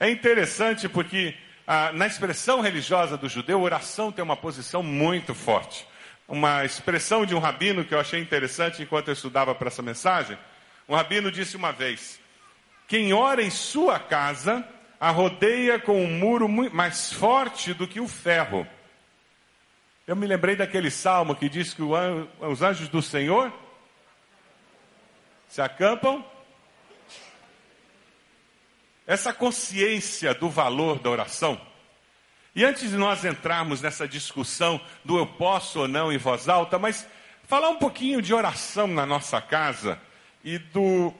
É 0.00 0.10
interessante 0.10 0.88
porque 0.88 1.32
ah, 1.64 1.92
na 1.92 2.08
expressão 2.08 2.60
religiosa 2.60 3.16
do 3.16 3.28
judeu, 3.28 3.62
oração 3.62 4.10
tem 4.10 4.24
uma 4.24 4.36
posição 4.36 4.82
muito 4.82 5.32
forte. 5.32 5.86
Uma 6.26 6.64
expressão 6.64 7.24
de 7.24 7.36
um 7.36 7.38
rabino 7.38 7.84
que 7.84 7.94
eu 7.94 8.00
achei 8.00 8.20
interessante 8.20 8.82
enquanto 8.82 9.06
eu 9.06 9.14
estudava 9.14 9.54
para 9.54 9.68
essa 9.68 9.80
mensagem. 9.80 10.36
Um 10.88 10.96
rabino 10.96 11.30
disse 11.30 11.56
uma 11.56 11.70
vez: 11.70 12.18
Quem 12.88 13.12
ora 13.12 13.44
em 13.44 13.50
sua 13.50 14.00
casa, 14.00 14.66
a 14.98 15.10
rodeia 15.10 15.78
com 15.78 16.02
um 16.02 16.18
muro 16.18 16.48
mais 16.48 17.12
forte 17.12 17.72
do 17.72 17.86
que 17.86 18.00
o 18.00 18.08
ferro. 18.08 18.66
Eu 20.06 20.14
me 20.14 20.24
lembrei 20.24 20.54
daquele 20.54 20.88
salmo 20.88 21.34
que 21.34 21.48
diz 21.48 21.74
que 21.74 21.82
os 21.82 22.62
anjos 22.62 22.88
do 22.88 23.02
Senhor 23.02 23.52
se 25.48 25.60
acampam. 25.60 26.24
Essa 29.04 29.32
consciência 29.32 30.32
do 30.32 30.48
valor 30.48 31.00
da 31.00 31.10
oração. 31.10 31.60
E 32.54 32.64
antes 32.64 32.88
de 32.88 32.96
nós 32.96 33.24
entrarmos 33.24 33.82
nessa 33.82 34.06
discussão 34.06 34.80
do 35.04 35.18
eu 35.18 35.26
posso 35.26 35.80
ou 35.80 35.88
não 35.88 36.12
em 36.12 36.18
voz 36.18 36.48
alta, 36.48 36.78
mas 36.78 37.04
falar 37.42 37.70
um 37.70 37.78
pouquinho 37.78 38.22
de 38.22 38.32
oração 38.32 38.86
na 38.86 39.04
nossa 39.04 39.40
casa 39.40 40.00
e 40.44 40.56
do, 40.56 41.12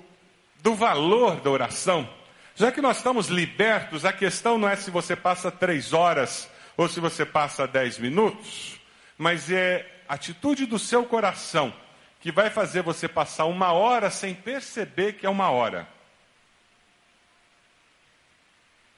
do 0.62 0.76
valor 0.76 1.40
da 1.40 1.50
oração. 1.50 2.08
Já 2.54 2.70
que 2.70 2.80
nós 2.80 2.98
estamos 2.98 3.26
libertos, 3.26 4.04
a 4.04 4.12
questão 4.12 4.56
não 4.56 4.68
é 4.68 4.76
se 4.76 4.92
você 4.92 5.16
passa 5.16 5.50
três 5.50 5.92
horas 5.92 6.48
ou 6.76 6.88
se 6.88 7.00
você 7.00 7.24
passa 7.24 7.66
dez 7.66 7.98
minutos, 7.98 8.78
mas 9.16 9.50
é 9.50 10.02
a 10.08 10.14
atitude 10.14 10.66
do 10.66 10.78
seu 10.78 11.04
coração 11.04 11.72
que 12.20 12.30
vai 12.32 12.50
fazer 12.50 12.82
você 12.82 13.08
passar 13.08 13.44
uma 13.44 13.72
hora 13.72 14.10
sem 14.10 14.34
perceber 14.34 15.14
que 15.14 15.26
é 15.26 15.30
uma 15.30 15.50
hora. 15.50 15.88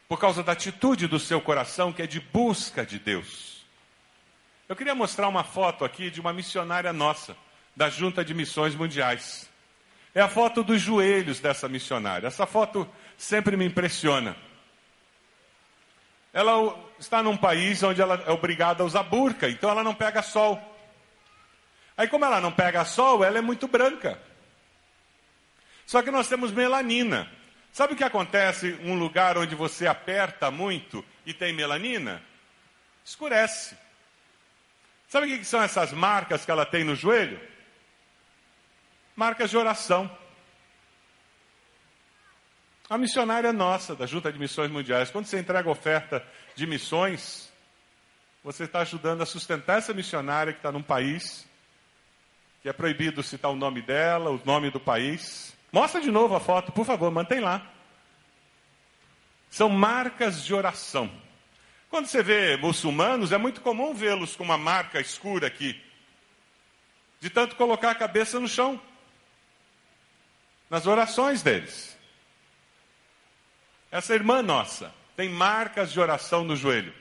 Por 0.09 0.19
causa 0.19 0.43
da 0.43 0.53
atitude 0.53 1.07
do 1.07 1.21
seu 1.21 1.41
coração 1.41 1.93
que 1.93 2.03
é 2.03 2.07
de 2.07 2.21
busca 2.21 2.85
de 2.85 2.99
Deus. 2.99 3.67
Eu 4.69 4.75
queria 4.75 4.95
mostrar 4.95 5.29
uma 5.29 5.45
foto 5.45 5.85
aqui 5.85 6.11
de 6.11 6.21
uma 6.21 6.33
missionária 6.33 6.93
nossa, 6.93 7.37
da 7.77 7.89
Junta 7.89 8.25
de 8.25 8.35
Missões 8.35 8.75
Mundiais. 8.75 9.49
É 10.15 10.21
a 10.21 10.29
foto 10.29 10.65
dos 10.65 10.81
joelhos 10.81 11.41
dessa 11.41 11.69
missionária. 11.69 12.27
Essa 12.27 12.47
foto 12.47 12.89
sempre 13.17 13.57
me 13.57 13.67
impressiona. 13.67 14.37
Ela 16.39 16.73
está 17.01 17.21
num 17.21 17.37
país 17.37 17.83
onde 17.83 18.01
ela 18.01 18.23
é 18.25 18.31
obrigada 18.31 18.85
a 18.85 18.87
usar 18.87 19.03
burca, 19.03 19.49
então 19.49 19.69
ela 19.69 19.83
não 19.83 19.93
pega 19.93 20.23
sol. 20.23 20.63
Aí, 21.97 22.07
como 22.07 22.25
ela 22.25 22.41
não 22.41 22.53
pega 22.53 22.85
sol, 22.85 23.25
ela 23.25 23.39
é 23.39 23.41
muito 23.41 23.67
branca. 23.67 24.23
Só 25.85 26.01
que 26.01 26.13
nós 26.13 26.29
temos 26.29 26.53
melanina. 26.53 27.29
Sabe 27.73 27.95
o 27.95 27.97
que 27.97 28.05
acontece 28.05 28.79
em 28.81 28.89
um 28.89 28.97
lugar 28.97 29.37
onde 29.37 29.57
você 29.57 29.89
aperta 29.89 30.49
muito 30.49 31.05
e 31.27 31.35
tem 31.35 31.53
melanina? 31.53 32.23
Escurece. 33.05 33.77
Sabe 35.09 35.27
o 35.27 35.39
que 35.41 35.45
são 35.45 35.61
essas 35.61 35.93
marcas 35.93 36.45
que 36.45 36.53
ela 36.53 36.65
tem 36.65 36.85
no 36.85 36.95
joelho? 36.95 37.41
Marcas 39.17 39.51
de 39.51 39.57
oração. 39.57 40.09
A 42.91 42.97
missionária 42.97 43.53
nossa, 43.53 43.95
da 43.95 44.07
Junta 44.07 44.33
de 44.33 44.39
Missões 44.39 44.71
Mundiais, 44.71 45.11
quando 45.11 45.27
você 45.27 45.39
entrega 45.39 45.69
oferta 45.69 46.25
de 46.55 46.67
missões, 46.67 47.53
você 48.43 48.65
está 48.65 48.81
ajudando 48.81 49.21
a 49.21 49.27
sustentar 49.27 49.77
essa 49.77 49.93
missionária 49.93 50.55
que 50.55 50.61
está 50.61 50.73
num 50.73 50.83
país 50.83 51.47
que 52.63 52.69
é 52.69 52.73
proibido 52.73 53.23
citar 53.23 53.51
o 53.51 53.57
nome 53.57 53.83
dela, 53.83 54.31
o 54.31 54.41
nome 54.43 54.71
do 54.71 54.81
país. 54.81 55.55
Mostra 55.71 56.01
de 56.01 56.11
novo 56.11 56.35
a 56.35 56.41
foto, 56.41 56.73
por 56.73 56.87
favor, 56.87 57.11
mantém 57.11 57.41
lá. 57.41 57.71
São 59.51 59.69
marcas 59.69 60.43
de 60.43 60.55
oração. 60.55 61.11
Quando 61.91 62.07
você 62.07 62.23
vê 62.23 62.57
muçulmanos, 62.57 63.33
é 63.33 63.39
muito 63.39 63.61
comum 63.61 63.93
vê-los 63.93 64.35
com 64.35 64.45
uma 64.45 64.57
marca 64.57 64.99
escura 64.99 65.47
aqui, 65.47 65.79
de 67.21 67.29
tanto 67.29 67.55
colocar 67.55 67.91
a 67.91 67.95
cabeça 67.95 68.41
no 68.41 68.49
chão, 68.49 68.81
nas 70.71 70.87
orações 70.87 71.43
deles. 71.43 71.98
Essa 73.91 74.15
irmã 74.15 74.43
nossa 74.43 74.95
tem 75.17 75.29
marcas 75.29 75.93
de 75.93 76.01
oração 76.01 76.45
no 76.45 76.55
joelho. 76.55 76.95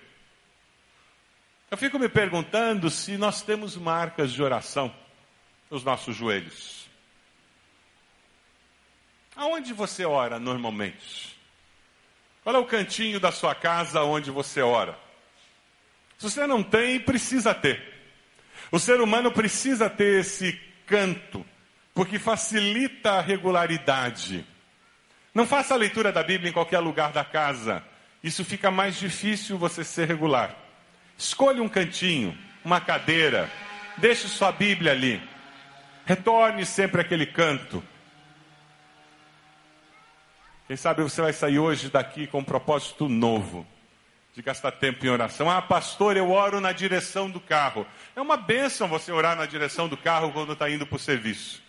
Eu 1.69 1.77
fico 1.77 1.99
me 1.99 2.07
perguntando 2.07 2.89
se 2.89 3.17
nós 3.17 3.41
temos 3.41 3.75
marcas 3.75 4.31
de 4.31 4.41
oração 4.41 4.93
nos 5.69 5.83
nossos 5.83 6.15
joelhos. 6.15 6.87
Aonde 9.35 9.73
você 9.73 10.05
ora 10.05 10.39
normalmente? 10.39 11.37
Qual 12.43 12.55
é 12.55 12.59
o 12.59 12.65
cantinho 12.65 13.19
da 13.19 13.31
sua 13.31 13.53
casa 13.53 14.01
onde 14.03 14.31
você 14.31 14.61
ora? 14.61 14.97
Se 16.17 16.29
você 16.29 16.47
não 16.47 16.63
tem, 16.63 16.99
precisa 16.99 17.53
ter. 17.53 17.93
O 18.71 18.79
ser 18.79 19.01
humano 19.01 19.31
precisa 19.31 19.89
ter 19.89 20.21
esse 20.21 20.53
canto, 20.85 21.45
porque 21.93 22.17
facilita 22.17 23.11
a 23.11 23.21
regularidade. 23.21 24.45
Não 25.37 25.45
faça 25.45 25.75
a 25.75 25.77
leitura 25.77 26.11
da 26.11 26.23
Bíblia 26.23 26.49
em 26.49 26.51
qualquer 26.51 26.79
lugar 26.79 27.11
da 27.11 27.23
casa. 27.23 27.83
Isso 28.23 28.43
fica 28.43 28.71
mais 28.71 28.95
difícil 28.95 29.55
você 29.55 29.83
ser 29.83 30.07
regular. 30.07 30.55
Escolha 31.15 31.61
um 31.61 31.69
cantinho, 31.69 32.35
uma 32.65 32.81
cadeira, 32.81 33.47
deixe 33.97 34.27
sua 34.27 34.51
Bíblia 34.51 34.93
ali. 34.93 35.21
Retorne 36.07 36.65
sempre 36.65 37.01
àquele 37.01 37.27
canto. 37.27 37.83
Quem 40.65 40.75
sabe 40.75 41.03
você 41.03 41.21
vai 41.21 41.33
sair 41.33 41.59
hoje 41.59 41.91
daqui 41.91 42.25
com 42.25 42.39
um 42.39 42.43
propósito 42.43 43.07
novo 43.07 43.63
de 44.33 44.41
gastar 44.41 44.71
tempo 44.71 45.05
em 45.05 45.09
oração. 45.09 45.51
Ah, 45.51 45.61
pastor, 45.61 46.17
eu 46.17 46.31
oro 46.31 46.59
na 46.59 46.71
direção 46.71 47.29
do 47.29 47.39
carro. 47.39 47.85
É 48.15 48.21
uma 48.21 48.37
bênção 48.37 48.87
você 48.87 49.11
orar 49.11 49.37
na 49.37 49.45
direção 49.45 49.87
do 49.87 49.97
carro 49.97 50.31
quando 50.31 50.53
está 50.53 50.67
indo 50.67 50.87
para 50.87 50.95
o 50.95 50.99
serviço. 50.99 51.61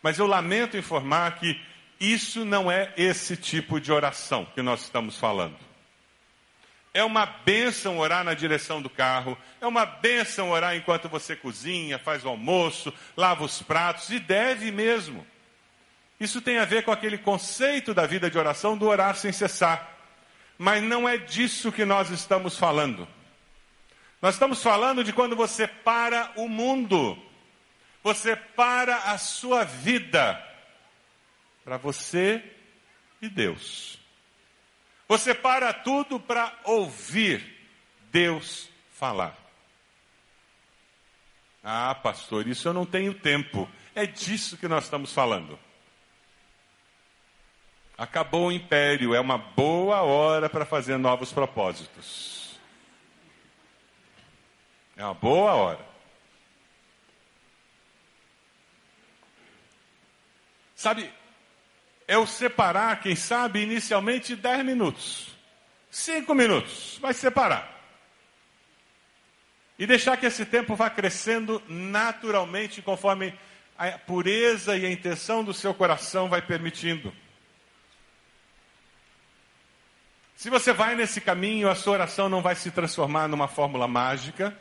Mas 0.00 0.16
eu 0.16 0.28
lamento 0.28 0.76
informar 0.76 1.40
que 1.40 1.60
isso 1.98 2.44
não 2.44 2.70
é 2.70 2.92
esse 2.96 3.36
tipo 3.36 3.80
de 3.80 3.90
oração 3.92 4.46
que 4.54 4.62
nós 4.62 4.82
estamos 4.82 5.16
falando. 5.16 5.56
É 6.96 7.04
uma 7.04 7.26
benção 7.26 7.98
orar 7.98 8.24
na 8.24 8.32
direção 8.32 8.80
do 8.80 8.88
carro. 8.88 9.36
É 9.60 9.66
uma 9.66 9.84
benção 9.84 10.50
orar 10.50 10.74
enquanto 10.74 11.10
você 11.10 11.36
cozinha, 11.36 11.98
faz 11.98 12.24
o 12.24 12.28
almoço, 12.28 12.92
lava 13.14 13.44
os 13.44 13.60
pratos, 13.60 14.08
e 14.08 14.18
deve 14.18 14.72
mesmo. 14.72 15.26
Isso 16.18 16.40
tem 16.40 16.58
a 16.58 16.64
ver 16.64 16.84
com 16.84 16.90
aquele 16.90 17.18
conceito 17.18 17.92
da 17.92 18.06
vida 18.06 18.30
de 18.30 18.38
oração 18.38 18.78
do 18.78 18.86
orar 18.86 19.14
sem 19.14 19.30
cessar. 19.30 19.94
Mas 20.56 20.82
não 20.82 21.06
é 21.06 21.18
disso 21.18 21.70
que 21.70 21.84
nós 21.84 22.08
estamos 22.08 22.58
falando. 22.58 23.06
Nós 24.22 24.34
estamos 24.34 24.62
falando 24.62 25.04
de 25.04 25.12
quando 25.12 25.36
você 25.36 25.66
para 25.66 26.32
o 26.36 26.48
mundo, 26.48 27.18
você 28.02 28.34
para 28.34 28.96
a 29.12 29.18
sua 29.18 29.64
vida, 29.64 30.42
para 31.66 31.76
você 31.78 32.40
e 33.20 33.28
Deus. 33.28 33.98
Você 35.08 35.34
para 35.34 35.72
tudo 35.72 36.20
para 36.20 36.56
ouvir 36.62 37.44
Deus 38.12 38.68
falar. 38.92 39.36
Ah, 41.64 41.92
pastor, 41.92 42.46
isso 42.46 42.68
eu 42.68 42.72
não 42.72 42.86
tenho 42.86 43.12
tempo. 43.12 43.68
É 43.96 44.06
disso 44.06 44.56
que 44.56 44.68
nós 44.68 44.84
estamos 44.84 45.12
falando. 45.12 45.58
Acabou 47.98 48.46
o 48.46 48.52
império, 48.52 49.12
é 49.12 49.18
uma 49.18 49.36
boa 49.36 50.02
hora 50.02 50.48
para 50.48 50.64
fazer 50.64 50.96
novos 50.98 51.32
propósitos. 51.32 52.60
É 54.96 55.02
uma 55.02 55.14
boa 55.14 55.52
hora. 55.54 55.84
Sabe, 60.76 61.12
é 62.08 62.16
o 62.16 62.26
separar, 62.26 63.00
quem 63.00 63.16
sabe, 63.16 63.62
inicialmente 63.62 64.36
10 64.36 64.64
minutos. 64.64 65.36
5 65.90 66.34
minutos, 66.34 66.98
vai 67.00 67.12
separar. 67.12 67.74
E 69.78 69.86
deixar 69.86 70.16
que 70.16 70.26
esse 70.26 70.44
tempo 70.44 70.74
vá 70.74 70.88
crescendo 70.88 71.62
naturalmente, 71.68 72.80
conforme 72.80 73.34
a 73.78 73.92
pureza 73.92 74.76
e 74.76 74.86
a 74.86 74.90
intenção 74.90 75.44
do 75.44 75.52
seu 75.52 75.74
coração 75.74 76.28
vai 76.28 76.40
permitindo. 76.40 77.12
Se 80.34 80.50
você 80.50 80.72
vai 80.72 80.94
nesse 80.94 81.20
caminho, 81.20 81.68
a 81.68 81.74
sua 81.74 81.94
oração 81.94 82.28
não 82.28 82.42
vai 82.42 82.54
se 82.54 82.70
transformar 82.70 83.26
numa 83.26 83.48
fórmula 83.48 83.88
mágica 83.88 84.56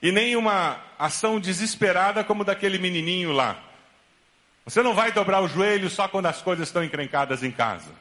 e 0.00 0.12
nem 0.12 0.36
uma 0.36 0.80
ação 0.98 1.40
desesperada 1.40 2.22
como 2.22 2.44
daquele 2.44 2.78
menininho 2.78 3.32
lá, 3.32 3.60
você 4.66 4.82
não 4.82 4.94
vai 4.94 5.12
dobrar 5.12 5.40
o 5.40 5.48
joelho 5.48 5.88
só 5.88 6.08
quando 6.08 6.26
as 6.26 6.42
coisas 6.42 6.66
estão 6.68 6.82
encrencadas 6.82 7.44
em 7.44 7.52
casa. 7.52 7.92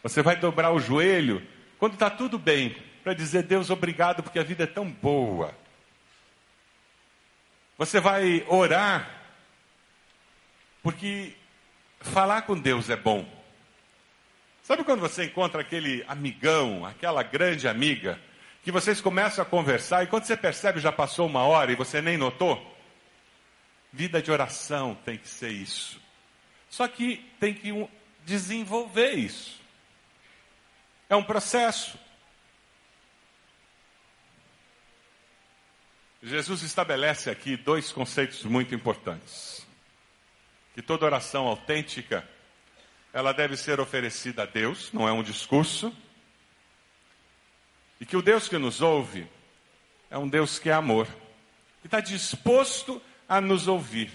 Você 0.00 0.22
vai 0.22 0.36
dobrar 0.36 0.70
o 0.70 0.78
joelho 0.78 1.44
quando 1.76 1.94
está 1.94 2.08
tudo 2.08 2.38
bem, 2.38 2.76
para 3.02 3.14
dizer, 3.14 3.42
Deus, 3.42 3.68
obrigado 3.68 4.22
porque 4.22 4.38
a 4.38 4.44
vida 4.44 4.62
é 4.62 4.66
tão 4.66 4.88
boa. 4.88 5.52
Você 7.76 8.00
vai 8.00 8.44
orar, 8.48 9.10
porque 10.82 11.34
falar 12.00 12.42
com 12.42 12.56
Deus 12.56 12.88
é 12.88 12.96
bom. 12.96 13.26
Sabe 14.62 14.84
quando 14.84 15.00
você 15.00 15.24
encontra 15.24 15.62
aquele 15.62 16.04
amigão, 16.06 16.86
aquela 16.86 17.22
grande 17.22 17.66
amiga, 17.66 18.20
que 18.62 18.70
vocês 18.70 19.00
começam 19.00 19.42
a 19.42 19.46
conversar 19.46 20.04
e 20.04 20.06
quando 20.06 20.24
você 20.24 20.36
percebe 20.36 20.78
já 20.78 20.92
passou 20.92 21.26
uma 21.26 21.42
hora 21.42 21.72
e 21.72 21.76
você 21.76 22.00
nem 22.00 22.16
notou? 22.16 22.77
Vida 23.92 24.20
de 24.20 24.30
oração 24.30 24.94
tem 25.04 25.16
que 25.16 25.28
ser 25.28 25.50
isso. 25.50 26.00
Só 26.68 26.86
que 26.86 27.24
tem 27.40 27.54
que 27.54 27.88
desenvolver 28.24 29.12
isso. 29.14 29.58
É 31.08 31.16
um 31.16 31.24
processo. 31.24 31.98
Jesus 36.22 36.62
estabelece 36.62 37.30
aqui 37.30 37.56
dois 37.56 37.90
conceitos 37.90 38.44
muito 38.44 38.74
importantes. 38.74 39.66
Que 40.74 40.82
toda 40.82 41.06
oração 41.06 41.46
autêntica, 41.46 42.28
ela 43.12 43.32
deve 43.32 43.56
ser 43.56 43.80
oferecida 43.80 44.42
a 44.42 44.46
Deus, 44.46 44.92
não 44.92 45.08
é 45.08 45.12
um 45.12 45.22
discurso. 45.22 45.96
E 48.00 48.04
que 48.04 48.16
o 48.16 48.22
Deus 48.22 48.48
que 48.48 48.58
nos 48.58 48.82
ouve 48.82 49.26
é 50.10 50.18
um 50.18 50.28
Deus 50.28 50.58
que 50.58 50.68
é 50.68 50.72
amor, 50.72 51.06
que 51.80 51.86
está 51.86 52.00
disposto 52.00 53.00
a 53.28 53.40
nos 53.40 53.68
ouvir. 53.68 54.10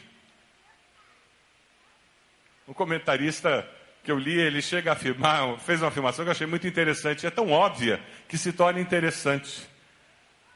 Um 2.68 2.74
comentarista 2.74 3.68
que 4.04 4.12
eu 4.12 4.18
li, 4.18 4.40
ele 4.40 4.62
chega 4.62 4.92
a 4.92 4.94
afirmar, 4.94 5.58
fez 5.60 5.82
uma 5.82 5.88
afirmação 5.88 6.26
que 6.26 6.30
eu 6.30 6.34
achei 6.34 6.48
muito 6.48 6.68
interessante, 6.68 7.26
é 7.26 7.30
tão 7.30 7.52
óbvia 7.52 8.02
que 8.28 8.38
se 8.38 8.52
torna 8.52 8.80
interessante. 8.80 9.68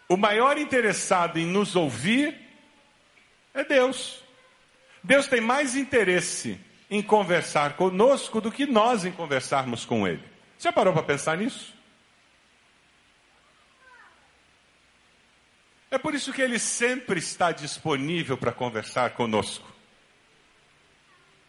O 0.09 0.17
maior 0.17 0.57
interessado 0.57 1.37
em 1.37 1.45
nos 1.45 1.75
ouvir 1.75 2.35
é 3.53 3.63
Deus. 3.63 4.23
Deus 5.03 5.27
tem 5.27 5.39
mais 5.39 5.75
interesse 5.75 6.59
em 6.89 7.01
conversar 7.01 7.75
conosco 7.75 8.41
do 8.41 8.51
que 8.51 8.65
nós 8.65 9.05
em 9.05 9.11
conversarmos 9.11 9.85
com 9.85 10.07
Ele. 10.07 10.23
Você 10.57 10.71
parou 10.71 10.93
para 10.93 11.03
pensar 11.03 11.37
nisso? 11.37 11.76
É 15.97 15.99
por 15.99 16.13
isso 16.13 16.31
que 16.31 16.43
Ele 16.43 16.59
sempre 16.59 17.17
está 17.17 17.51
disponível 17.51 18.37
para 18.37 18.51
conversar 18.51 19.15
conosco. 19.15 19.67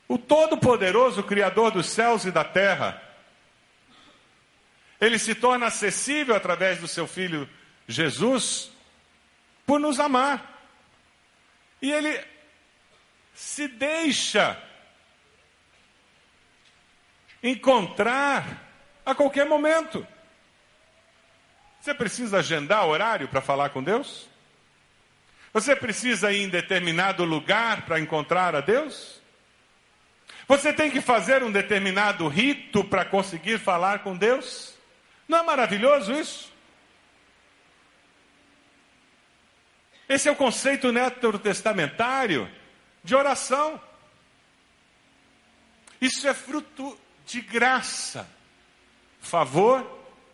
O 0.08 0.16
Todo-Poderoso, 0.16 1.22
Criador 1.22 1.70
dos 1.70 1.84
céus 1.84 2.24
e 2.24 2.30
da 2.30 2.42
terra, 2.42 2.98
Ele 4.98 5.18
se 5.18 5.34
torna 5.34 5.66
acessível 5.66 6.34
através 6.34 6.78
do 6.78 6.88
Seu 6.88 7.06
Filho 7.06 7.46
Jesus 7.86 8.70
por 9.66 9.78
nos 9.78 10.00
amar. 10.00 10.66
E 11.82 11.92
ele 11.92 12.18
se 13.34 13.68
deixa 13.68 14.58
encontrar 17.42 18.66
a 19.04 19.14
qualquer 19.14 19.44
momento. 19.44 20.06
Você 21.82 21.92
precisa 21.92 22.38
agendar 22.38 22.86
horário 22.86 23.28
para 23.28 23.42
falar 23.42 23.68
com 23.68 23.82
Deus? 23.82 24.37
Você 25.58 25.74
precisa 25.74 26.30
ir 26.30 26.42
em 26.42 26.48
determinado 26.48 27.24
lugar 27.24 27.84
para 27.84 27.98
encontrar 27.98 28.54
a 28.54 28.60
Deus? 28.60 29.20
Você 30.46 30.72
tem 30.72 30.88
que 30.88 31.00
fazer 31.00 31.42
um 31.42 31.50
determinado 31.50 32.28
rito 32.28 32.84
para 32.84 33.04
conseguir 33.04 33.58
falar 33.58 34.04
com 34.04 34.16
Deus? 34.16 34.76
Não 35.26 35.38
é 35.38 35.42
maravilhoso 35.42 36.12
isso? 36.12 36.52
Esse 40.08 40.28
é 40.28 40.30
o 40.30 40.36
conceito 40.36 40.92
netrotestamentário 40.92 42.48
de 43.02 43.16
oração. 43.16 43.82
Isso 46.00 46.28
é 46.28 46.34
fruto 46.34 46.96
de 47.26 47.40
graça, 47.40 48.30
favor 49.20 49.84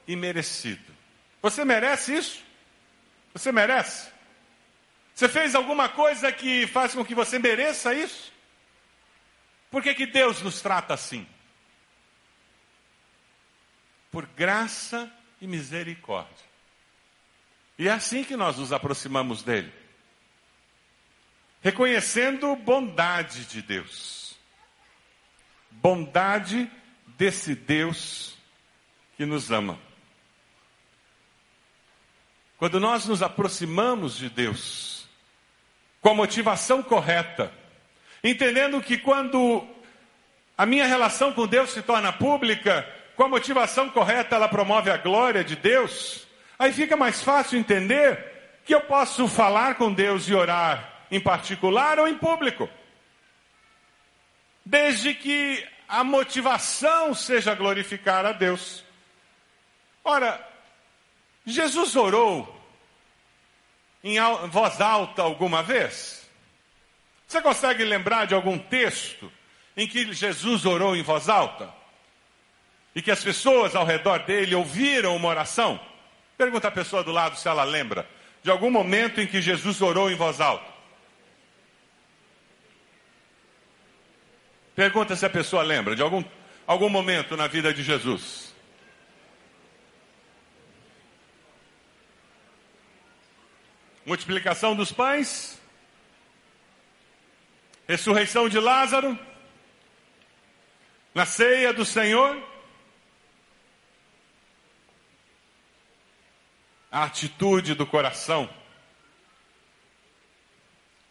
e 0.06 0.14
merecido. 0.16 0.94
Você 1.40 1.64
merece 1.64 2.14
isso? 2.14 2.44
Você 3.32 3.50
merece? 3.50 4.12
Você 5.14 5.28
fez 5.28 5.54
alguma 5.54 5.88
coisa 5.88 6.32
que 6.32 6.66
faz 6.66 6.92
com 6.92 7.04
que 7.04 7.14
você 7.14 7.38
mereça 7.38 7.94
isso? 7.94 8.32
Por 9.70 9.82
que, 9.82 9.94
que 9.94 10.06
Deus 10.06 10.42
nos 10.42 10.60
trata 10.60 10.94
assim? 10.94 11.26
Por 14.10 14.26
graça 14.26 15.10
e 15.40 15.46
misericórdia. 15.46 16.44
E 17.78 17.88
é 17.88 17.92
assim 17.92 18.24
que 18.24 18.36
nós 18.36 18.58
nos 18.58 18.72
aproximamos 18.72 19.42
dele. 19.42 19.72
Reconhecendo 21.62 22.54
bondade 22.56 23.46
de 23.46 23.62
Deus. 23.62 24.36
Bondade 25.70 26.70
desse 27.16 27.54
Deus 27.54 28.36
que 29.16 29.24
nos 29.24 29.50
ama. 29.50 29.78
Quando 32.58 32.78
nós 32.78 33.06
nos 33.06 33.22
aproximamos 33.22 34.16
de 34.16 34.28
Deus, 34.30 34.93
com 36.04 36.10
a 36.10 36.14
motivação 36.14 36.84
correta, 36.84 37.50
entendendo 38.22 38.78
que 38.80 38.98
quando 38.98 39.66
a 40.56 40.66
minha 40.66 40.84
relação 40.84 41.32
com 41.32 41.46
Deus 41.46 41.70
se 41.70 41.80
torna 41.80 42.12
pública, 42.12 42.86
com 43.16 43.24
a 43.24 43.28
motivação 43.28 43.88
correta, 43.88 44.36
ela 44.36 44.46
promove 44.46 44.90
a 44.90 44.98
glória 44.98 45.42
de 45.42 45.56
Deus, 45.56 46.24
Aí 46.58 46.72
fica 46.72 46.96
mais 46.96 47.22
fácil 47.22 47.58
entender 47.58 48.32
que 48.64 48.74
eu 48.74 48.80
posso 48.80 49.26
falar 49.26 49.74
com 49.74 49.92
Deus 49.92 50.28
e 50.28 50.34
orar 50.34 51.02
em 51.10 51.20
particular 51.20 51.98
ou 51.98 52.08
em 52.08 52.16
público. 52.16 52.68
Desde 54.64 55.14
que 55.14 55.66
a 55.88 56.02
motivação 56.02 57.12
seja 57.12 57.54
glorificar 57.54 58.24
a 58.24 58.32
Deus. 58.32 58.84
Ora, 60.02 60.40
Jesus 61.44 61.96
orou 61.96 62.53
em 64.04 64.18
voz 64.48 64.80
alta 64.82 65.22
alguma 65.22 65.62
vez? 65.62 66.28
Você 67.26 67.40
consegue 67.40 67.82
lembrar 67.82 68.26
de 68.26 68.34
algum 68.34 68.58
texto 68.58 69.32
em 69.74 69.88
que 69.88 70.12
Jesus 70.12 70.66
orou 70.66 70.94
em 70.94 71.02
voz 71.02 71.28
alta? 71.28 71.72
E 72.94 73.02
que 73.02 73.10
as 73.10 73.24
pessoas 73.24 73.74
ao 73.74 73.84
redor 73.84 74.20
dele 74.20 74.54
ouviram 74.54 75.16
uma 75.16 75.28
oração? 75.28 75.80
Pergunta 76.36 76.68
a 76.68 76.70
pessoa 76.70 77.02
do 77.02 77.10
lado 77.10 77.36
se 77.36 77.48
ela 77.48 77.64
lembra 77.64 78.08
de 78.42 78.50
algum 78.50 78.70
momento 78.70 79.20
em 79.20 79.26
que 79.26 79.40
Jesus 79.40 79.80
orou 79.80 80.10
em 80.10 80.14
voz 80.14 80.40
alta. 80.40 80.70
Pergunta 84.76 85.16
se 85.16 85.24
a 85.24 85.30
pessoa 85.30 85.62
lembra 85.62 85.96
de 85.96 86.02
algum, 86.02 86.22
algum 86.66 86.88
momento 86.88 87.36
na 87.36 87.46
vida 87.46 87.72
de 87.72 87.82
Jesus. 87.82 88.53
Multiplicação 94.06 94.76
dos 94.76 94.92
pães, 94.92 95.60
ressurreição 97.88 98.48
de 98.48 98.58
Lázaro, 98.58 99.18
na 101.14 101.24
ceia 101.24 101.72
do 101.72 101.84
Senhor. 101.84 102.54
a 106.94 107.02
atitude 107.02 107.74
do 107.74 107.84
coração 107.84 108.48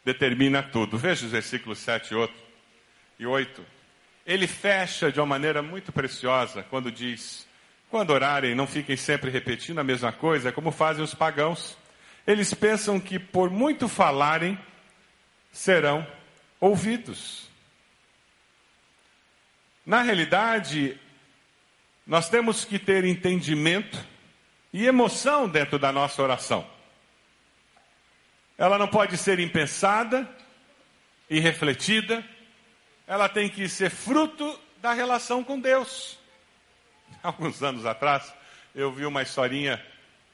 determina 0.05 0.63
tudo. 0.63 0.97
Veja 0.97 1.25
os 1.25 1.33
versículos 1.33 1.77
7 1.79 2.15
e 3.19 3.25
8. 3.25 3.65
Ele 4.25 4.47
fecha 4.47 5.11
de 5.11 5.19
uma 5.19 5.25
maneira 5.25 5.61
muito 5.61 5.91
preciosa 5.91 6.63
quando 6.63 6.89
diz: 6.89 7.45
Quando 7.89 8.11
orarem, 8.11 8.55
não 8.55 8.65
fiquem 8.65 8.95
sempre 8.95 9.29
repetindo 9.29 9.79
a 9.79 9.83
mesma 9.83 10.13
coisa, 10.13 10.53
como 10.53 10.71
fazem 10.71 11.03
os 11.03 11.13
pagãos. 11.13 11.77
Eles 12.25 12.53
pensam 12.53 12.99
que 12.99 13.19
por 13.19 13.49
muito 13.49 13.87
falarem, 13.87 14.57
serão 15.51 16.05
ouvidos. 16.59 17.49
Na 19.85 20.01
realidade, 20.01 20.99
nós 22.07 22.29
temos 22.29 22.65
que 22.65 22.79
ter 22.79 23.03
entendimento 23.03 24.03
e 24.71 24.85
emoção 24.85 25.47
dentro 25.47 25.77
da 25.77 25.91
nossa 25.91 26.21
oração. 26.21 26.67
Ela 28.57 28.77
não 28.77 28.87
pode 28.87 29.17
ser 29.17 29.39
impensada 29.39 30.27
e 31.29 31.39
refletida, 31.39 32.23
ela 33.05 33.27
tem 33.27 33.49
que 33.49 33.67
ser 33.67 33.89
fruto 33.89 34.59
da 34.77 34.93
relação 34.93 35.43
com 35.43 35.59
Deus. 35.59 36.17
Alguns 37.21 37.61
anos 37.61 37.85
atrás, 37.85 38.33
eu 38.73 38.91
vi 38.91 39.05
uma 39.05 39.21
historinha 39.21 39.83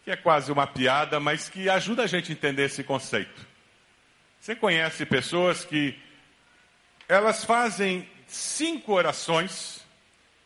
que 0.10 0.14
é 0.14 0.18
quase 0.18 0.52
uma 0.52 0.66
piada, 0.66 1.20
mas 1.20 1.50
que 1.50 1.70
ajuda 1.70 2.02
a 2.02 2.08
gente 2.08 2.32
a 2.32 2.34
entender 2.34 2.64
esse 2.64 2.84
conceito. 2.84 3.46
Você 4.40 4.56
conhece 4.56 5.06
pessoas 5.06 5.64
que 5.64 5.96
elas 7.08 7.46
fazem 7.46 8.10
cinco 8.26 8.94
orações 8.94 9.86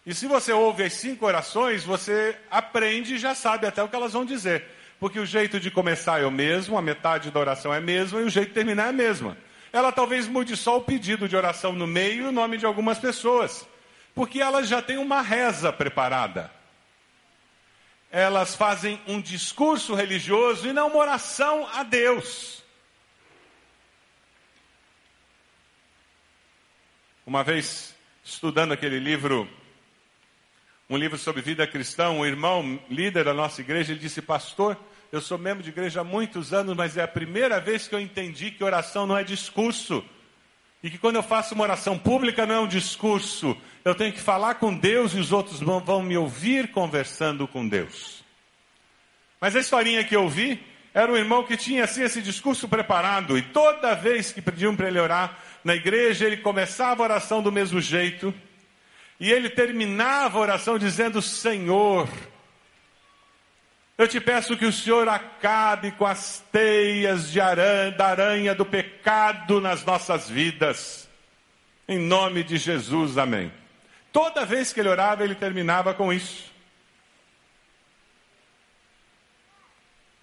e 0.05 0.13
se 0.13 0.27
você 0.27 0.51
ouve 0.51 0.83
as 0.83 0.91
cinco 0.91 1.25
orações, 1.25 1.85
você 1.85 2.37
aprende 2.51 3.15
e 3.15 3.17
já 3.17 3.33
sabe 3.33 3.65
até 3.65 3.81
o 3.81 3.87
que 3.87 3.95
elas 3.95 4.11
vão 4.11 4.25
dizer. 4.25 4.65
Porque 4.99 5.17
o 5.17 5.25
jeito 5.25 5.61
de 5.61 5.71
começar 5.71 6.21
é 6.21 6.25
o 6.25 6.31
mesmo, 6.31 6.77
a 6.77 6.81
metade 6.81 7.31
da 7.31 7.39
oração 7.39 7.73
é 7.73 7.77
a 7.77 7.81
mesma 7.81 8.19
e 8.19 8.25
o 8.25 8.29
jeito 8.29 8.49
de 8.49 8.55
terminar 8.55 8.87
é 8.87 8.89
a 8.89 8.91
mesma. 8.91 9.37
Ela 9.71 9.93
talvez 9.93 10.27
mude 10.27 10.57
só 10.57 10.75
o 10.75 10.81
pedido 10.81 11.29
de 11.29 11.37
oração 11.37 11.71
no 11.71 11.87
meio 11.87 12.25
e 12.25 12.27
o 12.27 12.33
nome 12.33 12.57
de 12.57 12.65
algumas 12.65 12.99
pessoas. 12.99 13.65
Porque 14.13 14.41
elas 14.41 14.67
já 14.67 14.81
têm 14.81 14.97
uma 14.97 15.21
reza 15.21 15.71
preparada. 15.71 16.51
Elas 18.15 18.53
fazem 18.53 19.01
um 19.07 19.19
discurso 19.19 19.95
religioso 19.95 20.67
e 20.67 20.71
não 20.71 20.87
uma 20.87 20.99
oração 20.99 21.67
a 21.73 21.81
Deus. 21.81 22.63
Uma 27.25 27.43
vez, 27.43 27.95
estudando 28.23 28.71
aquele 28.71 28.99
livro 28.99 29.49
um 30.87 30.95
livro 30.95 31.17
sobre 31.17 31.41
vida 31.41 31.65
cristã, 31.65 32.11
um 32.11 32.23
irmão 32.23 32.79
líder 32.87 33.23
da 33.23 33.33
nossa 33.33 33.61
igreja, 33.61 33.93
ele 33.93 33.99
disse, 33.99 34.21
pastor, 34.21 34.77
eu 35.11 35.19
sou 35.19 35.39
membro 35.39 35.63
de 35.63 35.69
igreja 35.69 36.01
há 36.01 36.03
muitos 36.03 36.53
anos, 36.53 36.75
mas 36.75 36.97
é 36.97 37.01
a 37.01 37.07
primeira 37.07 37.59
vez 37.59 37.87
que 37.87 37.95
eu 37.95 37.99
entendi 37.99 38.51
que 38.51 38.63
oração 38.63 39.07
não 39.07 39.17
é 39.17 39.23
discurso. 39.23 40.05
E 40.83 40.89
que 40.89 40.97
quando 40.97 41.15
eu 41.15 41.23
faço 41.23 41.55
uma 41.55 41.63
oração 41.63 41.97
pública 41.97 42.45
não 42.45 42.55
é 42.55 42.59
um 42.59 42.67
discurso. 42.67 43.55
Eu 43.85 43.95
tenho 43.95 44.11
que 44.11 44.19
falar 44.19 44.55
com 44.55 44.75
Deus 44.75 45.13
e 45.13 45.19
os 45.19 45.31
outros 45.31 45.61
vão, 45.61 46.03
me 46.03 46.17
ouvir 46.17 46.71
conversando 46.71 47.47
com 47.47 47.65
Deus. 47.65 48.21
Mas 49.39 49.55
a 49.55 49.61
historinha 49.61 50.03
que 50.03 50.15
eu 50.15 50.27
vi 50.27 50.61
era 50.93 51.09
um 51.09 51.15
irmão 51.15 51.43
que 51.43 51.55
tinha 51.55 51.85
assim 51.85 52.03
esse 52.03 52.21
discurso 52.21 52.67
preparado 52.67 53.37
e 53.37 53.41
toda 53.41 53.95
vez 53.95 54.33
que 54.33 54.41
pediam 54.41 54.75
para 54.75 54.89
ele 54.89 54.99
orar 54.99 55.37
na 55.63 55.73
igreja, 55.73 56.25
ele 56.25 56.37
começava 56.37 57.01
a 57.01 57.05
oração 57.05 57.41
do 57.41 57.51
mesmo 57.51 57.79
jeito 57.79 58.33
e 59.19 59.31
ele 59.31 59.49
terminava 59.49 60.37
a 60.37 60.41
oração 60.41 60.77
dizendo: 60.77 61.21
Senhor, 61.21 62.09
eu 63.97 64.07
te 64.07 64.19
peço 64.19 64.57
que 64.57 64.65
o 64.65 64.71
Senhor 64.71 65.07
acabe 65.07 65.91
com 65.91 66.05
as 66.05 66.43
teias 66.51 67.31
de 67.31 67.39
aranha, 67.39 67.91
da 67.91 68.07
aranha 68.07 68.55
do 68.55 68.65
pecado 68.65 69.61
nas 69.61 69.85
nossas 69.85 70.29
vidas. 70.29 71.07
Em 71.87 71.99
nome 71.99 72.43
de 72.43 72.57
Jesus, 72.57 73.17
amém. 73.17 73.51
Toda 74.11 74.45
vez 74.45 74.73
que 74.73 74.79
ele 74.79 74.89
orava, 74.89 75.23
ele 75.23 75.35
terminava 75.35 75.93
com 75.93 76.11
isso. 76.11 76.51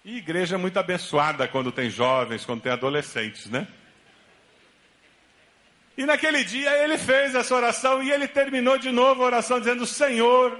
E 0.03 0.17
igreja 0.17 0.57
muito 0.57 0.77
abençoada 0.77 1.47
quando 1.47 1.71
tem 1.71 1.89
jovens, 1.89 2.43
quando 2.43 2.61
tem 2.61 2.71
adolescentes, 2.71 3.45
né? 3.47 3.67
E 5.97 6.05
naquele 6.05 6.43
dia 6.43 6.71
ele 6.83 6.97
fez 6.97 7.35
essa 7.35 7.53
oração 7.55 8.01
e 8.01 8.11
ele 8.11 8.27
terminou 8.27 8.77
de 8.77 8.91
novo 8.91 9.21
a 9.21 9.27
oração 9.27 9.59
dizendo: 9.59 9.85
Senhor, 9.85 10.59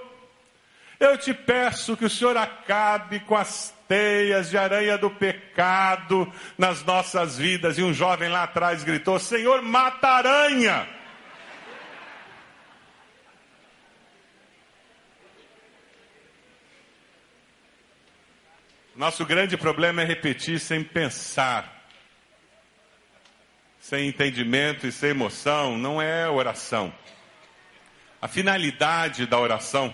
eu 1.01 1.17
te 1.17 1.33
peço 1.33 1.97
que 1.97 2.05
o 2.05 2.09
Senhor 2.09 2.37
acabe 2.37 3.19
com 3.21 3.35
as 3.35 3.73
teias 3.87 4.51
de 4.51 4.57
aranha 4.57 4.99
do 4.99 5.09
pecado 5.09 6.31
nas 6.55 6.83
nossas 6.83 7.39
vidas. 7.39 7.79
E 7.79 7.83
um 7.83 7.91
jovem 7.91 8.29
lá 8.29 8.43
atrás 8.43 8.83
gritou: 8.83 9.17
Senhor, 9.17 9.63
mata 9.63 10.07
a 10.07 10.17
aranha. 10.17 10.87
Nosso 18.95 19.25
grande 19.25 19.57
problema 19.57 20.03
é 20.03 20.05
repetir 20.05 20.59
sem 20.59 20.83
pensar, 20.83 21.83
sem 23.79 24.07
entendimento 24.07 24.85
e 24.85 24.91
sem 24.91 25.09
emoção, 25.09 25.75
não 25.79 25.99
é 25.99 26.29
oração. 26.29 26.93
A 28.21 28.27
finalidade 28.27 29.25
da 29.25 29.39
oração 29.39 29.91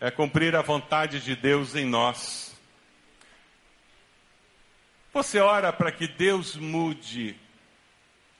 é 0.00 0.10
cumprir 0.10 0.54
a 0.54 0.62
vontade 0.62 1.20
de 1.20 1.34
Deus 1.34 1.74
em 1.74 1.84
nós. 1.84 2.54
Você 5.12 5.40
ora 5.40 5.72
para 5.72 5.90
que 5.90 6.06
Deus 6.06 6.54
mude 6.54 7.36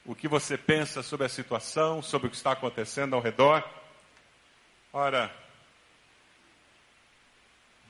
o 0.04 0.14
que 0.14 0.28
você 0.28 0.56
pensa 0.56 1.02
sobre 1.02 1.26
a 1.26 1.28
situação, 1.28 2.00
sobre 2.00 2.28
o 2.28 2.30
que 2.30 2.36
está 2.36 2.52
acontecendo 2.52 3.14
ao 3.14 3.20
redor? 3.20 3.68
Ora, 4.92 5.34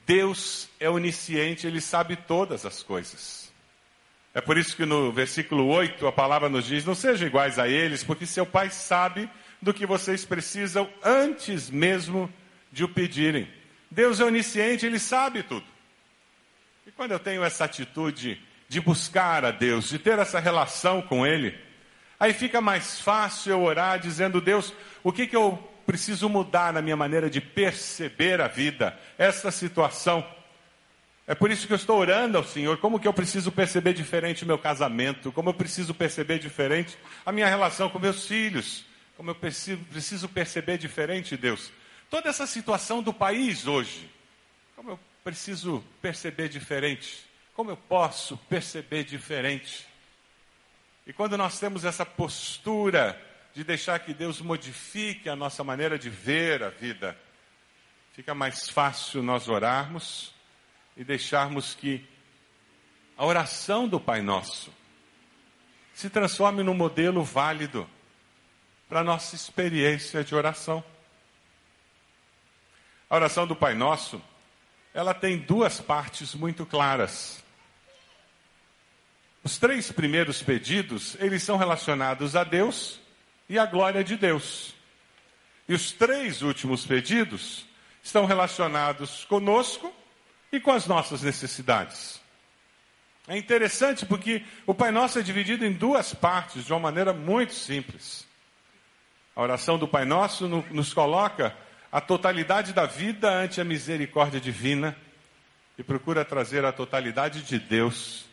Deus 0.07 0.69
é 0.81 0.89
onisciente, 0.89 1.67
Ele 1.67 1.81
sabe 1.81 2.17
todas 2.17 2.65
as 2.65 2.83
coisas. 2.83 3.53
É 4.33 4.41
por 4.41 4.57
isso 4.57 4.75
que 4.75 4.87
no 4.87 5.13
versículo 5.13 5.67
8 5.67 6.07
a 6.07 6.13
palavra 6.13 6.49
nos 6.49 6.65
diz: 6.65 6.85
Não 6.85 6.95
sejam 6.95 7.27
iguais 7.27 7.59
a 7.59 7.69
eles, 7.69 8.03
porque 8.03 8.25
seu 8.25 8.47
Pai 8.47 8.71
sabe 8.71 9.29
do 9.61 9.75
que 9.75 9.85
vocês 9.85 10.25
precisam 10.25 10.89
antes 11.03 11.69
mesmo 11.69 12.33
de 12.73 12.85
o 12.85 12.89
pedirem. 12.89 13.58
Deus 13.91 14.21
é 14.21 14.25
onisciente, 14.25 14.87
Ele 14.87 14.99
sabe 14.99 15.43
tudo. 15.43 15.65
E 16.87 16.91
quando 16.91 17.13
eu 17.13 17.19
tenho 17.19 17.45
essa 17.45 17.65
atitude 17.65 18.41
de 18.69 18.81
buscar 18.81 19.45
a 19.45 19.51
Deus, 19.51 19.89
de 19.89 19.99
ter 19.99 20.19
essa 20.19 20.39
relação 20.39 21.01
com 21.03 21.27
Ele, 21.27 21.59
aí 22.19 22.33
fica 22.33 22.61
mais 22.61 23.01
fácil 23.01 23.53
eu 23.53 23.63
orar 23.63 23.99
dizendo: 23.99 24.41
Deus, 24.41 24.73
o 25.03 25.13
que, 25.13 25.27
que 25.27 25.37
eu 25.37 25.69
preciso 25.89 26.29
mudar 26.29 26.71
na 26.71 26.83
minha 26.83 26.97
maneira 26.97 27.31
de 27.31 27.41
perceber 27.41 28.43
a 28.43 28.47
vida, 28.47 28.95
essa 29.17 29.51
situação. 29.51 30.23
É 31.27 31.35
por 31.35 31.51
isso 31.51 31.67
que 31.67 31.73
eu 31.73 31.79
estou 31.79 31.99
orando 31.99 32.37
ao 32.37 32.45
Senhor, 32.45 32.77
como 32.77 33.01
que 33.01 33.09
eu 33.09 33.13
preciso 33.15 33.51
perceber 33.51 33.95
diferente 33.95 34.45
o 34.45 34.47
meu 34.47 34.59
casamento, 34.59 35.33
como 35.33 35.49
eu 35.49 35.55
preciso 35.55 35.95
perceber 35.95 36.39
diferente 36.41 36.99
a 37.25 37.33
minha 37.33 37.47
relação 37.47 37.89
com 37.89 37.99
meus 37.99 38.27
filhos, 38.27 38.85
como 39.17 39.31
eu 39.31 39.35
preciso, 39.35 39.83
preciso 39.91 40.29
perceber 40.29 40.77
diferente, 40.77 41.39
Deus, 41.39 41.73
toda 42.11 42.29
essa 42.29 42.47
situação 42.47 43.03
do 43.03 43.13
país 43.13 43.67
hoje. 43.67 44.11
Como 44.75 44.91
eu 44.91 45.01
preciso 45.25 45.85
perceber 46.01 46.49
diferente? 46.49 47.27
Como 47.55 47.71
eu 47.71 47.77
posso 47.77 48.37
perceber 48.49 49.05
diferente? 49.05 49.87
E 51.07 51.13
quando 51.13 51.37
nós 51.37 51.59
temos 51.59 51.85
essa 51.85 52.05
postura 52.05 53.21
de 53.55 53.65
deixar 53.65 53.99
que 54.01 54.15
Deus 54.15 54.41
modifique 54.41 55.29
a 55.29 55.35
nossa 55.35 55.65
maneira 55.65 55.99
de 55.99 56.11
ver 56.11 56.63
a 56.63 56.69
vida, 56.69 57.19
fica 58.13 58.35
mais 58.35 58.69
fácil 58.69 59.23
nós 59.23 59.49
orarmos 59.49 60.35
e 60.97 61.03
deixarmos 61.03 61.75
que 61.75 62.07
a 63.17 63.25
oração 63.25 63.89
do 63.89 63.99
Pai 63.99 64.23
Nosso 64.23 64.73
se 65.95 66.09
transforme 66.09 66.63
num 66.63 66.75
modelo 66.75 67.25
válido 67.25 67.89
para 68.89 69.01
a 69.01 69.05
nossa 69.05 69.35
experiência 69.35 70.23
de 70.23 70.35
oração. 70.35 70.85
A 73.11 73.17
oração 73.17 73.47
do 73.47 73.57
Pai 73.57 73.75
Nosso, 73.75 74.21
ela 74.93 75.15
tem 75.15 75.39
duas 75.39 75.81
partes 75.81 76.35
muito 76.35 76.67
claras. 76.67 77.43
Os 79.43 79.57
três 79.57 79.91
primeiros 79.91 80.43
pedidos, 80.43 81.17
eles 81.19 81.43
são 81.43 81.57
relacionados 81.57 82.37
a 82.37 82.45
Deus 82.45 83.01
e 83.49 83.59
à 83.59 83.65
glória 83.65 84.05
de 84.05 84.17
Deus. 84.17 84.75
E 85.67 85.75
os 85.75 85.91
três 85.93 86.43
últimos 86.43 86.85
pedidos 86.85 87.65
estão 88.03 88.27
relacionados 88.27 89.25
conosco 89.25 89.91
e 90.53 90.61
com 90.61 90.73
as 90.73 90.87
nossas 90.87 91.23
necessidades. 91.23 92.21
É 93.27 93.37
interessante 93.37 94.05
porque 94.05 94.45
o 94.67 94.75
Pai 94.75 94.91
Nosso 94.91 95.19
é 95.19 95.23
dividido 95.23 95.65
em 95.65 95.73
duas 95.73 96.15
partes 96.15 96.65
de 96.65 96.73
uma 96.73 96.81
maneira 96.81 97.13
muito 97.13 97.55
simples. 97.55 98.27
A 99.37 99.43
oração 99.43 99.79
do 99.79 99.87
Pai 99.87 100.05
Nosso 100.05 100.49
nos 100.49 100.93
coloca 100.93 101.57
a 101.91 102.01
totalidade 102.01 102.73
da 102.73 102.87
vida 102.87 103.31
ante 103.31 103.61
a 103.61 103.65
misericórdia 103.65 104.41
divina 104.41 104.97
e 105.77 105.83
procura 105.83 106.25
trazer 106.25 106.65
a 106.65 106.73
totalidade 106.73 107.43
de 107.43 107.59
Deus 107.59 108.27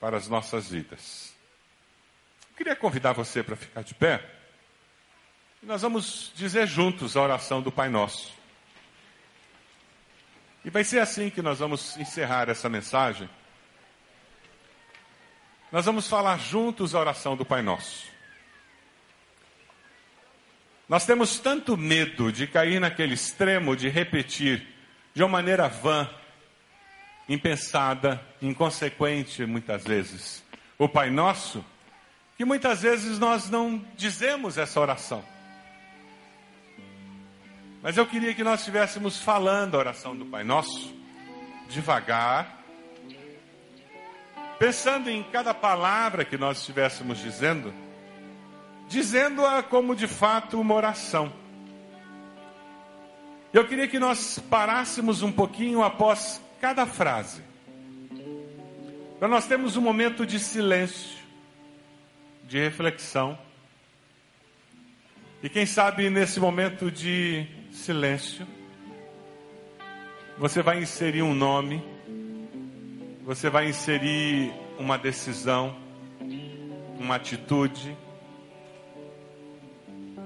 para 0.00 0.16
as 0.16 0.28
nossas 0.28 0.70
vidas. 0.70 1.34
Eu 2.50 2.56
queria 2.56 2.76
convidar 2.76 3.12
você 3.12 3.42
para 3.42 3.56
ficar 3.56 3.82
de 3.82 3.94
pé. 3.94 4.24
Nós 5.62 5.82
vamos 5.82 6.32
dizer 6.34 6.66
juntos 6.66 7.16
a 7.16 7.22
oração 7.22 7.60
do 7.60 7.70
Pai 7.70 7.88
Nosso. 7.88 8.32
E 10.64 10.70
vai 10.70 10.84
ser 10.84 11.00
assim 11.00 11.30
que 11.30 11.42
nós 11.42 11.58
vamos 11.58 11.96
encerrar 11.96 12.48
essa 12.48 12.68
mensagem. 12.68 13.28
Nós 15.70 15.84
vamos 15.84 16.06
falar 16.08 16.38
juntos 16.38 16.94
a 16.94 17.00
oração 17.00 17.36
do 17.36 17.44
Pai 17.44 17.62
Nosso. 17.62 18.11
Nós 20.92 21.06
temos 21.06 21.38
tanto 21.38 21.74
medo 21.74 22.30
de 22.30 22.46
cair 22.46 22.78
naquele 22.78 23.14
extremo 23.14 23.74
de 23.74 23.88
repetir 23.88 24.68
de 25.14 25.22
uma 25.22 25.28
maneira 25.30 25.66
vã, 25.66 26.06
impensada, 27.26 28.22
inconsequente 28.42 29.46
muitas 29.46 29.84
vezes, 29.84 30.44
o 30.78 30.86
Pai 30.86 31.08
Nosso, 31.08 31.64
que 32.36 32.44
muitas 32.44 32.82
vezes 32.82 33.18
nós 33.18 33.48
não 33.48 33.82
dizemos 33.96 34.58
essa 34.58 34.78
oração. 34.78 35.24
Mas 37.82 37.96
eu 37.96 38.04
queria 38.04 38.34
que 38.34 38.44
nós 38.44 38.60
estivéssemos 38.60 39.18
falando 39.18 39.76
a 39.76 39.78
oração 39.78 40.14
do 40.14 40.26
Pai 40.26 40.44
Nosso, 40.44 40.94
devagar, 41.70 42.62
pensando 44.58 45.08
em 45.08 45.22
cada 45.22 45.54
palavra 45.54 46.22
que 46.22 46.36
nós 46.36 46.58
estivéssemos 46.58 47.16
dizendo 47.18 47.72
dizendo-a 48.92 49.62
como 49.62 49.96
de 49.96 50.06
fato 50.06 50.60
uma 50.60 50.74
oração. 50.74 51.32
Eu 53.50 53.66
queria 53.66 53.88
que 53.88 53.98
nós 53.98 54.38
parássemos 54.38 55.22
um 55.22 55.32
pouquinho 55.32 55.82
após 55.82 56.42
cada 56.60 56.84
frase. 56.84 57.42
Para 59.18 59.28
nós 59.28 59.46
termos 59.46 59.76
um 59.76 59.80
momento 59.80 60.26
de 60.26 60.38
silêncio, 60.38 61.18
de 62.44 62.58
reflexão. 62.58 63.38
E 65.42 65.48
quem 65.48 65.64
sabe 65.64 66.10
nesse 66.10 66.38
momento 66.38 66.90
de 66.90 67.46
silêncio, 67.70 68.46
você 70.36 70.60
vai 70.60 70.82
inserir 70.82 71.22
um 71.22 71.34
nome, 71.34 71.82
você 73.24 73.48
vai 73.48 73.70
inserir 73.70 74.52
uma 74.78 74.98
decisão, 74.98 75.76
uma 76.98 77.16
atitude, 77.16 77.96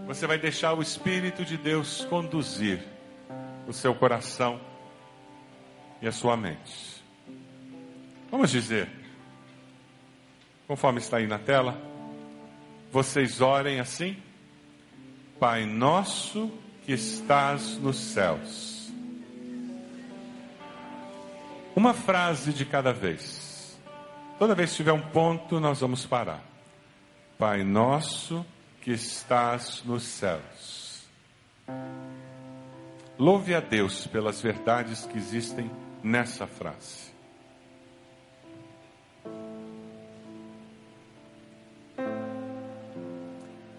você 0.07 0.27
vai 0.27 0.39
deixar 0.39 0.73
o 0.73 0.81
Espírito 0.81 1.45
de 1.45 1.57
Deus 1.57 2.05
conduzir 2.05 2.81
o 3.67 3.73
seu 3.73 3.93
coração 3.95 4.61
e 6.01 6.07
a 6.07 6.13
sua 6.13 6.37
mente. 6.37 7.03
Vamos 8.31 8.51
dizer, 8.51 8.89
conforme 10.69 11.01
está 11.01 11.17
aí 11.17 11.27
na 11.27 11.39
tela, 11.39 11.77
vocês 12.93 13.41
orem 13.41 13.81
assim: 13.81 14.17
Pai 15.41 15.67
nosso 15.67 16.53
que 16.85 16.93
estás 16.93 17.77
nos 17.79 17.97
céus. 17.97 18.93
Uma 21.75 21.93
frase 21.93 22.53
de 22.53 22.65
cada 22.65 22.93
vez. 22.93 23.77
Toda 24.39 24.55
vez 24.55 24.71
que 24.71 24.77
tiver 24.77 24.93
um 24.93 25.03
ponto, 25.03 25.59
nós 25.59 25.81
vamos 25.81 26.07
parar. 26.07 26.43
Pai 27.39 27.65
nosso 27.65 28.47
que 28.87 28.93
estás 28.93 29.83
nos 29.85 30.05
céus. 30.05 31.03
Louve 33.19 33.53
a 33.53 33.59
Deus 33.59 34.07
pelas 34.07 34.41
verdades 34.41 35.05
que 35.07 35.19
existem 35.19 35.69
nessa 36.05 36.47
frase. 36.47 37.11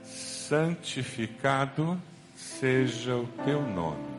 Santificado 0.03 1.97
seja 2.35 3.15
o 3.15 3.27
teu 3.45 3.61
nome. 3.61 4.16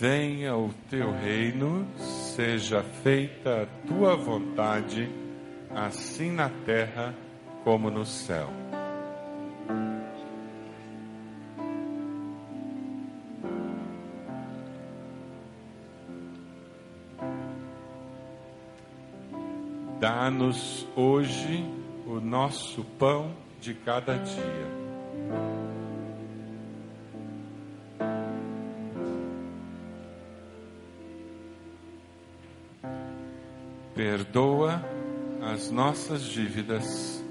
Venha 0.00 0.56
o 0.56 0.72
teu 0.88 1.12
reino, 1.12 1.86
seja 2.34 2.82
feita 2.82 3.64
a 3.64 3.86
tua 3.86 4.16
vontade, 4.16 5.10
assim 5.68 6.32
na 6.32 6.48
terra 6.48 7.14
como 7.64 7.90
no 7.90 8.06
céu. 8.06 8.48
Dá-nos 20.00 20.88
hoje 20.96 21.62
o 22.06 22.20
nosso 22.22 22.82
pão 22.98 23.36
de 23.60 23.74
cada 23.74 24.16
dia. 24.16 24.79
As 35.60 35.70
nossas 35.70 36.22
dívidas, 36.22 37.22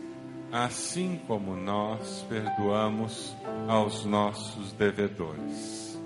assim 0.52 1.20
como 1.26 1.56
nós 1.56 2.24
perdoamos 2.30 3.36
aos 3.68 4.06
nossos 4.06 4.72
devedores. 4.74 6.00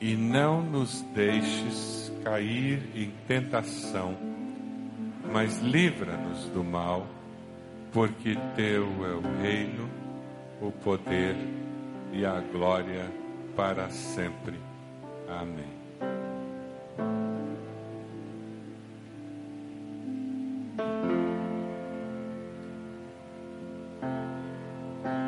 E 0.00 0.16
não 0.16 0.62
nos 0.62 1.00
deixes 1.14 2.12
cair 2.24 2.90
em 2.92 3.12
tentação, 3.28 4.16
mas 5.32 5.60
livra-nos 5.60 6.48
do 6.48 6.64
mal 6.64 7.06
porque 7.92 8.36
teu 8.56 8.84
é 9.06 9.14
o 9.14 9.40
reino, 9.40 10.05
o 10.60 10.70
poder 10.70 11.36
e 12.12 12.24
a 12.24 12.40
glória 12.40 13.10
para 13.54 13.88
sempre. 13.90 14.58
Amém. 15.28 15.76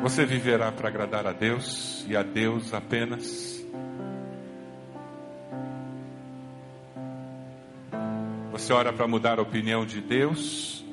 Você 0.01 0.25
viverá 0.25 0.71
para 0.71 0.87
agradar 0.87 1.27
a 1.27 1.33
Deus 1.33 2.05
e 2.07 2.15
a 2.15 2.23
Deus 2.23 2.73
apenas. 2.73 3.63
Você 8.51 8.73
ora 8.73 8.91
para 8.91 9.07
mudar 9.07 9.39
a 9.39 9.41
opinião 9.41 9.85
de 9.85 10.01
Deus 10.01 10.83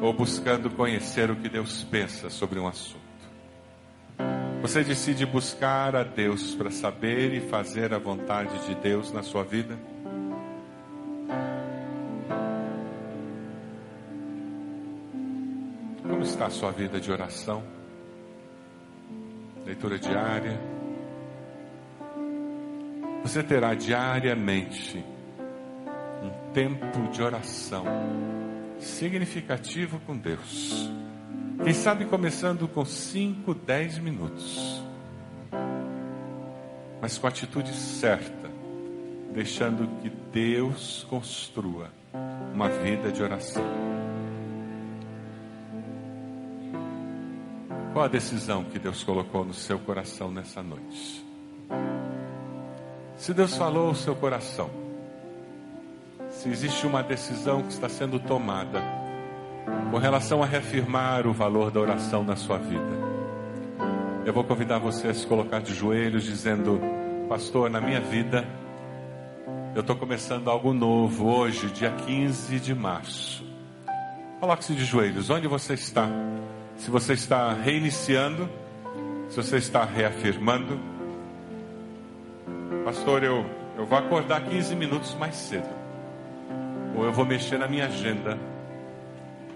ou 0.00 0.12
buscando 0.12 0.70
conhecer 0.70 1.30
o 1.30 1.36
que 1.36 1.48
Deus 1.48 1.82
pensa 1.84 2.30
sobre 2.30 2.60
um 2.60 2.68
assunto. 2.68 3.07
Você 4.60 4.82
decide 4.82 5.24
buscar 5.24 5.94
a 5.94 6.02
Deus 6.02 6.54
para 6.56 6.70
saber 6.70 7.32
e 7.32 7.40
fazer 7.40 7.94
a 7.94 7.98
vontade 7.98 8.66
de 8.66 8.74
Deus 8.74 9.12
na 9.12 9.22
sua 9.22 9.44
vida? 9.44 9.78
Como 16.02 16.22
está 16.22 16.46
a 16.46 16.50
sua 16.50 16.72
vida 16.72 17.00
de 17.00 17.10
oração? 17.12 17.62
Leitura 19.64 19.96
diária? 19.96 20.60
Você 23.22 23.42
terá 23.44 23.74
diariamente 23.74 25.04
um 26.22 26.52
tempo 26.52 27.08
de 27.12 27.22
oração 27.22 27.84
significativo 28.80 30.00
com 30.00 30.16
Deus. 30.16 30.90
Quem 31.62 31.74
sabe 31.74 32.04
começando 32.04 32.68
com 32.68 32.84
5, 32.84 33.52
10 33.52 33.98
minutos. 33.98 34.82
Mas 37.00 37.18
com 37.18 37.26
a 37.26 37.30
atitude 37.30 37.72
certa, 37.74 38.48
deixando 39.32 39.88
que 40.00 40.08
Deus 40.08 41.04
construa 41.10 41.90
uma 42.54 42.68
vida 42.68 43.10
de 43.10 43.22
oração. 43.22 43.64
Qual 47.92 48.04
a 48.04 48.08
decisão 48.08 48.64
que 48.64 48.78
Deus 48.78 49.02
colocou 49.02 49.44
no 49.44 49.54
seu 49.54 49.78
coração 49.80 50.30
nessa 50.30 50.62
noite? 50.62 51.24
Se 53.16 53.34
Deus 53.34 53.56
falou 53.56 53.88
ao 53.88 53.94
seu 53.96 54.14
coração, 54.14 54.70
se 56.30 56.48
existe 56.48 56.86
uma 56.86 57.02
decisão 57.02 57.62
que 57.62 57.72
está 57.72 57.88
sendo 57.88 58.20
tomada 58.20 58.80
com 59.90 59.98
relação 59.98 60.42
a 60.42 60.46
reafirmar 60.46 61.26
o 61.26 61.32
valor 61.32 61.70
da 61.70 61.80
oração 61.80 62.22
na 62.22 62.36
sua 62.36 62.58
vida. 62.58 63.08
Eu 64.24 64.32
vou 64.32 64.44
convidar 64.44 64.78
você 64.78 65.08
a 65.08 65.14
se 65.14 65.26
colocar 65.26 65.60
de 65.60 65.74
joelhos, 65.74 66.24
dizendo: 66.24 66.80
Pastor, 67.28 67.70
na 67.70 67.80
minha 67.80 68.00
vida, 68.00 68.46
eu 69.74 69.80
estou 69.80 69.96
começando 69.96 70.50
algo 70.50 70.72
novo 70.72 71.26
hoje, 71.28 71.70
dia 71.70 71.90
15 71.90 72.60
de 72.60 72.74
março. 72.74 73.44
Coloque-se 74.40 74.74
de 74.74 74.84
joelhos, 74.84 75.30
onde 75.30 75.48
você 75.48 75.74
está? 75.74 76.08
Se 76.76 76.90
você 76.90 77.14
está 77.14 77.52
reiniciando, 77.52 78.48
se 79.28 79.36
você 79.36 79.56
está 79.56 79.84
reafirmando. 79.84 80.78
Pastor, 82.84 83.24
eu, 83.24 83.44
eu 83.76 83.84
vou 83.86 83.98
acordar 83.98 84.42
15 84.42 84.76
minutos 84.76 85.14
mais 85.14 85.34
cedo 85.34 85.78
ou 86.98 87.04
eu 87.04 87.12
vou 87.12 87.24
mexer 87.24 87.58
na 87.58 87.68
minha 87.68 87.86
agenda. 87.86 88.36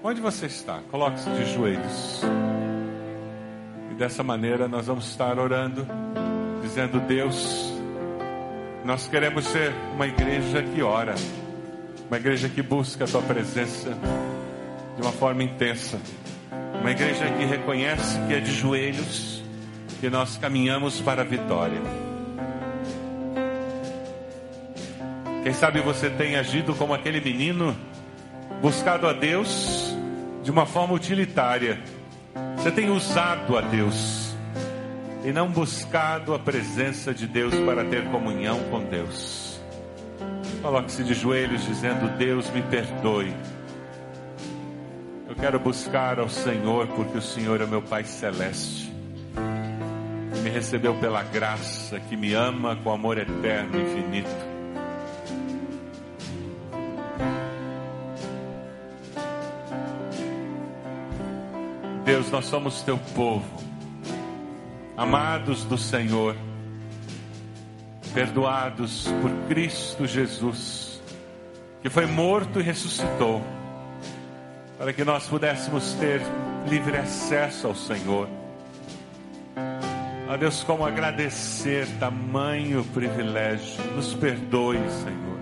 Onde 0.05 0.21
você 0.21 0.47
está? 0.47 0.81
Coloque-se 0.91 1.31
de 1.31 1.55
joelhos. 1.55 2.23
E 3.93 3.95
dessa 3.95 4.25
maneira 4.25 4.67
nós 4.67 4.89
vamos 4.89 5.09
estar 5.09 5.39
orando, 5.39 5.87
dizendo: 6.61 6.99
Deus, 6.99 7.73
nós 8.85 9.07
queremos 9.07 9.45
ser 9.45 9.73
uma 9.95 10.09
igreja 10.09 10.61
que 10.61 10.83
ora, 10.83 11.15
uma 12.09 12.17
igreja 12.17 12.49
que 12.49 12.61
busca 12.63 13.05
a 13.05 13.07
tua 13.07 13.23
presença 13.23 13.97
de 14.97 15.03
uma 15.03 15.13
forma 15.13 15.45
intensa, 15.45 16.01
uma 16.81 16.91
igreja 16.91 17.31
que 17.39 17.45
reconhece 17.45 18.19
que 18.27 18.35
é 18.35 18.41
de 18.41 18.53
joelhos 18.53 19.41
que 20.01 20.11
nós 20.11 20.37
caminhamos 20.37 21.01
para 21.01 21.23
a 21.23 21.25
vitória. 21.25 21.81
Quem 25.45 25.53
sabe 25.53 25.81
você 25.81 26.11
tem 26.11 26.35
agido 26.35 26.75
como 26.75 26.93
aquele 26.93 27.21
menino, 27.21 27.77
buscado 28.61 29.07
a 29.07 29.13
Deus 29.13 29.82
de 30.43 30.51
uma 30.51 30.67
forma 30.67 30.95
utilitária. 30.95 31.81
Você 32.57 32.71
tem 32.71 32.91
usado 32.91 33.57
a 33.57 33.61
Deus 33.61 34.35
e 35.25 35.33
não 35.33 35.49
buscado 35.49 36.35
a 36.35 36.39
presença 36.39 37.15
de 37.15 37.27
Deus 37.27 37.55
para 37.61 37.85
ter 37.85 38.05
comunhão 38.11 38.59
com 38.71 38.83
Deus. 38.83 39.61
Coloque-se 40.61 41.05
de 41.05 41.15
joelhos 41.15 41.65
dizendo: 41.65 42.17
Deus 42.17 42.51
me 42.51 42.63
perdoe. 42.63 43.35
Eu 45.29 45.37
quero 45.37 45.59
buscar 45.59 46.19
ao 46.19 46.29
Senhor 46.29 46.87
porque 46.89 47.19
o 47.19 47.23
Senhor 47.23 47.61
é 47.61 47.67
meu 47.67 47.83
Pai 47.83 48.05
celeste. 48.05 48.93
Me 50.43 50.51
recebeu 50.51 50.95
pela 50.95 51.23
graça, 51.23 52.01
que 52.01 52.17
me 52.17 52.35
ama 52.35 52.77
com 52.77 52.91
amor 52.91 53.17
eterno 53.17 53.79
e 53.79 53.83
infinito 53.83 54.52
Deus, 62.23 62.31
nós 62.31 62.45
somos 62.45 62.83
teu 62.83 62.99
povo, 63.17 63.45
amados 64.97 65.65
do 65.65 65.77
Senhor, 65.77 66.37
perdoados 68.15 69.09
por 69.21 69.31
Cristo 69.49 70.07
Jesus, 70.07 71.03
que 71.83 71.91
foi 71.91 72.07
morto 72.07 72.61
e 72.61 72.63
ressuscitou, 72.63 73.43
para 74.79 74.93
que 74.93 75.05
nós 75.05 75.27
pudéssemos 75.27 75.95
ter 75.95 76.21
livre 76.69 76.97
acesso 76.97 77.67
ao 77.67 77.75
Senhor. 77.75 78.29
Ó 80.29 80.37
Deus, 80.37 80.63
como 80.63 80.87
agradecer 80.87 81.89
tamanho 81.99 82.85
privilégio. 82.85 83.83
Nos 83.97 84.15
perdoe, 84.15 84.79
Senhor. 84.79 85.39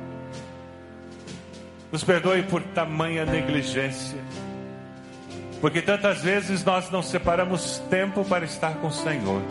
Nos 1.93 2.03
perdoe 2.03 2.43
por 2.45 2.63
tamanha 2.63 3.27
negligência 3.27 4.19
porque 5.61 5.83
tantas 5.83 6.23
vezes 6.23 6.65
nós 6.65 6.91
não 6.91 7.03
separamos 7.03 7.79
tempo 7.91 8.25
para 8.25 8.45
estar 8.45 8.77
com 8.77 8.87
o 8.87 8.93
Senhor. 8.93 9.43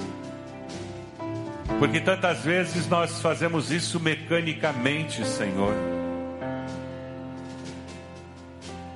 Porque 1.78 1.99
tantas 2.01 2.39
vezes 2.43 2.88
nós 2.88 3.22
fazemos 3.22 3.72
isso 3.72 3.99
mecanicamente, 3.99 5.24
Senhor. 5.26 5.74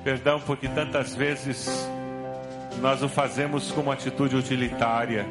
Perdão, 0.02 0.40
porque 0.40 0.68
tantas 0.68 1.14
vezes 1.14 1.88
nós 2.82 3.00
o 3.00 3.08
fazemos 3.08 3.70
como 3.70 3.92
atitude 3.92 4.34
utilitária, 4.34 5.24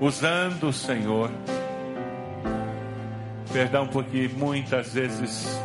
usando 0.00 0.68
o 0.68 0.72
Senhor. 0.72 1.30
Perdão, 3.52 3.86
porque 3.86 4.28
muitas 4.36 4.92
vezes 4.92 5.58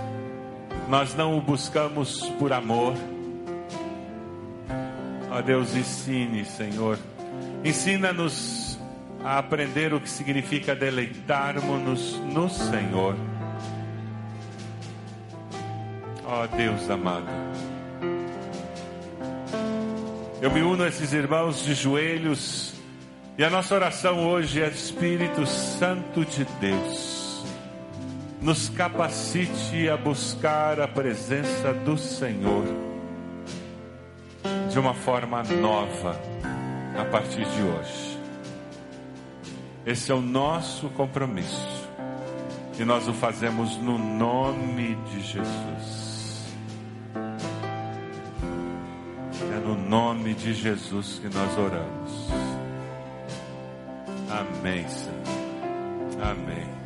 nós 0.88 1.16
não 1.16 1.38
o 1.38 1.42
buscamos 1.42 2.30
por 2.40 2.54
amor 2.54 2.94
Ó 5.36 5.42
Deus, 5.42 5.76
ensine, 5.76 6.46
Senhor. 6.46 7.00
Ensina-nos 7.66 8.78
a 9.24 9.40
aprender 9.40 9.92
o 9.92 10.00
que 10.00 10.08
significa 10.08 10.76
deleitarmos-nos 10.76 12.20
no 12.32 12.48
Senhor. 12.48 13.16
Ó 16.24 16.46
Deus 16.46 16.88
amado. 16.88 17.26
Eu 20.40 20.52
me 20.52 20.62
uno 20.62 20.84
a 20.84 20.88
esses 20.88 21.14
irmãos 21.14 21.66
de 21.66 21.74
joelhos 21.74 22.76
e 23.36 23.44
a 23.44 23.50
nossa 23.50 23.74
oração 23.74 24.30
hoje 24.30 24.62
é 24.62 24.68
Espírito 24.68 25.48
Santo 25.48 26.24
de 26.24 26.46
Deus. 26.62 27.44
Nos 28.40 28.70
capacite 28.70 29.90
a 29.90 29.98
buscar 29.98 30.80
a 30.80 30.88
presença 30.88 31.74
do 31.74 31.98
Senhor 31.98 32.93
de 34.74 34.80
uma 34.80 34.96
forma 34.96 35.44
nova 35.44 36.20
a 37.00 37.06
partir 37.06 37.46
de 37.46 37.62
hoje. 37.62 38.20
Esse 39.86 40.12
é 40.12 40.16
o 40.16 40.22
nosso 40.22 40.90
compromisso 40.90 41.88
e 42.80 42.84
nós 42.84 43.08
o 43.08 43.14
fazemos 43.14 43.78
no 43.78 44.00
nome 44.00 44.96
de 45.12 45.22
Jesus. 45.22 46.56
É 49.56 49.60
no 49.64 49.76
nome 49.78 50.34
de 50.34 50.56
Jesus 50.56 51.20
que 51.20 51.28
nós 51.28 51.56
oramos. 51.56 52.28
Amém, 54.32 54.88
Senhor. 54.90 56.32
Amém. 56.32 56.83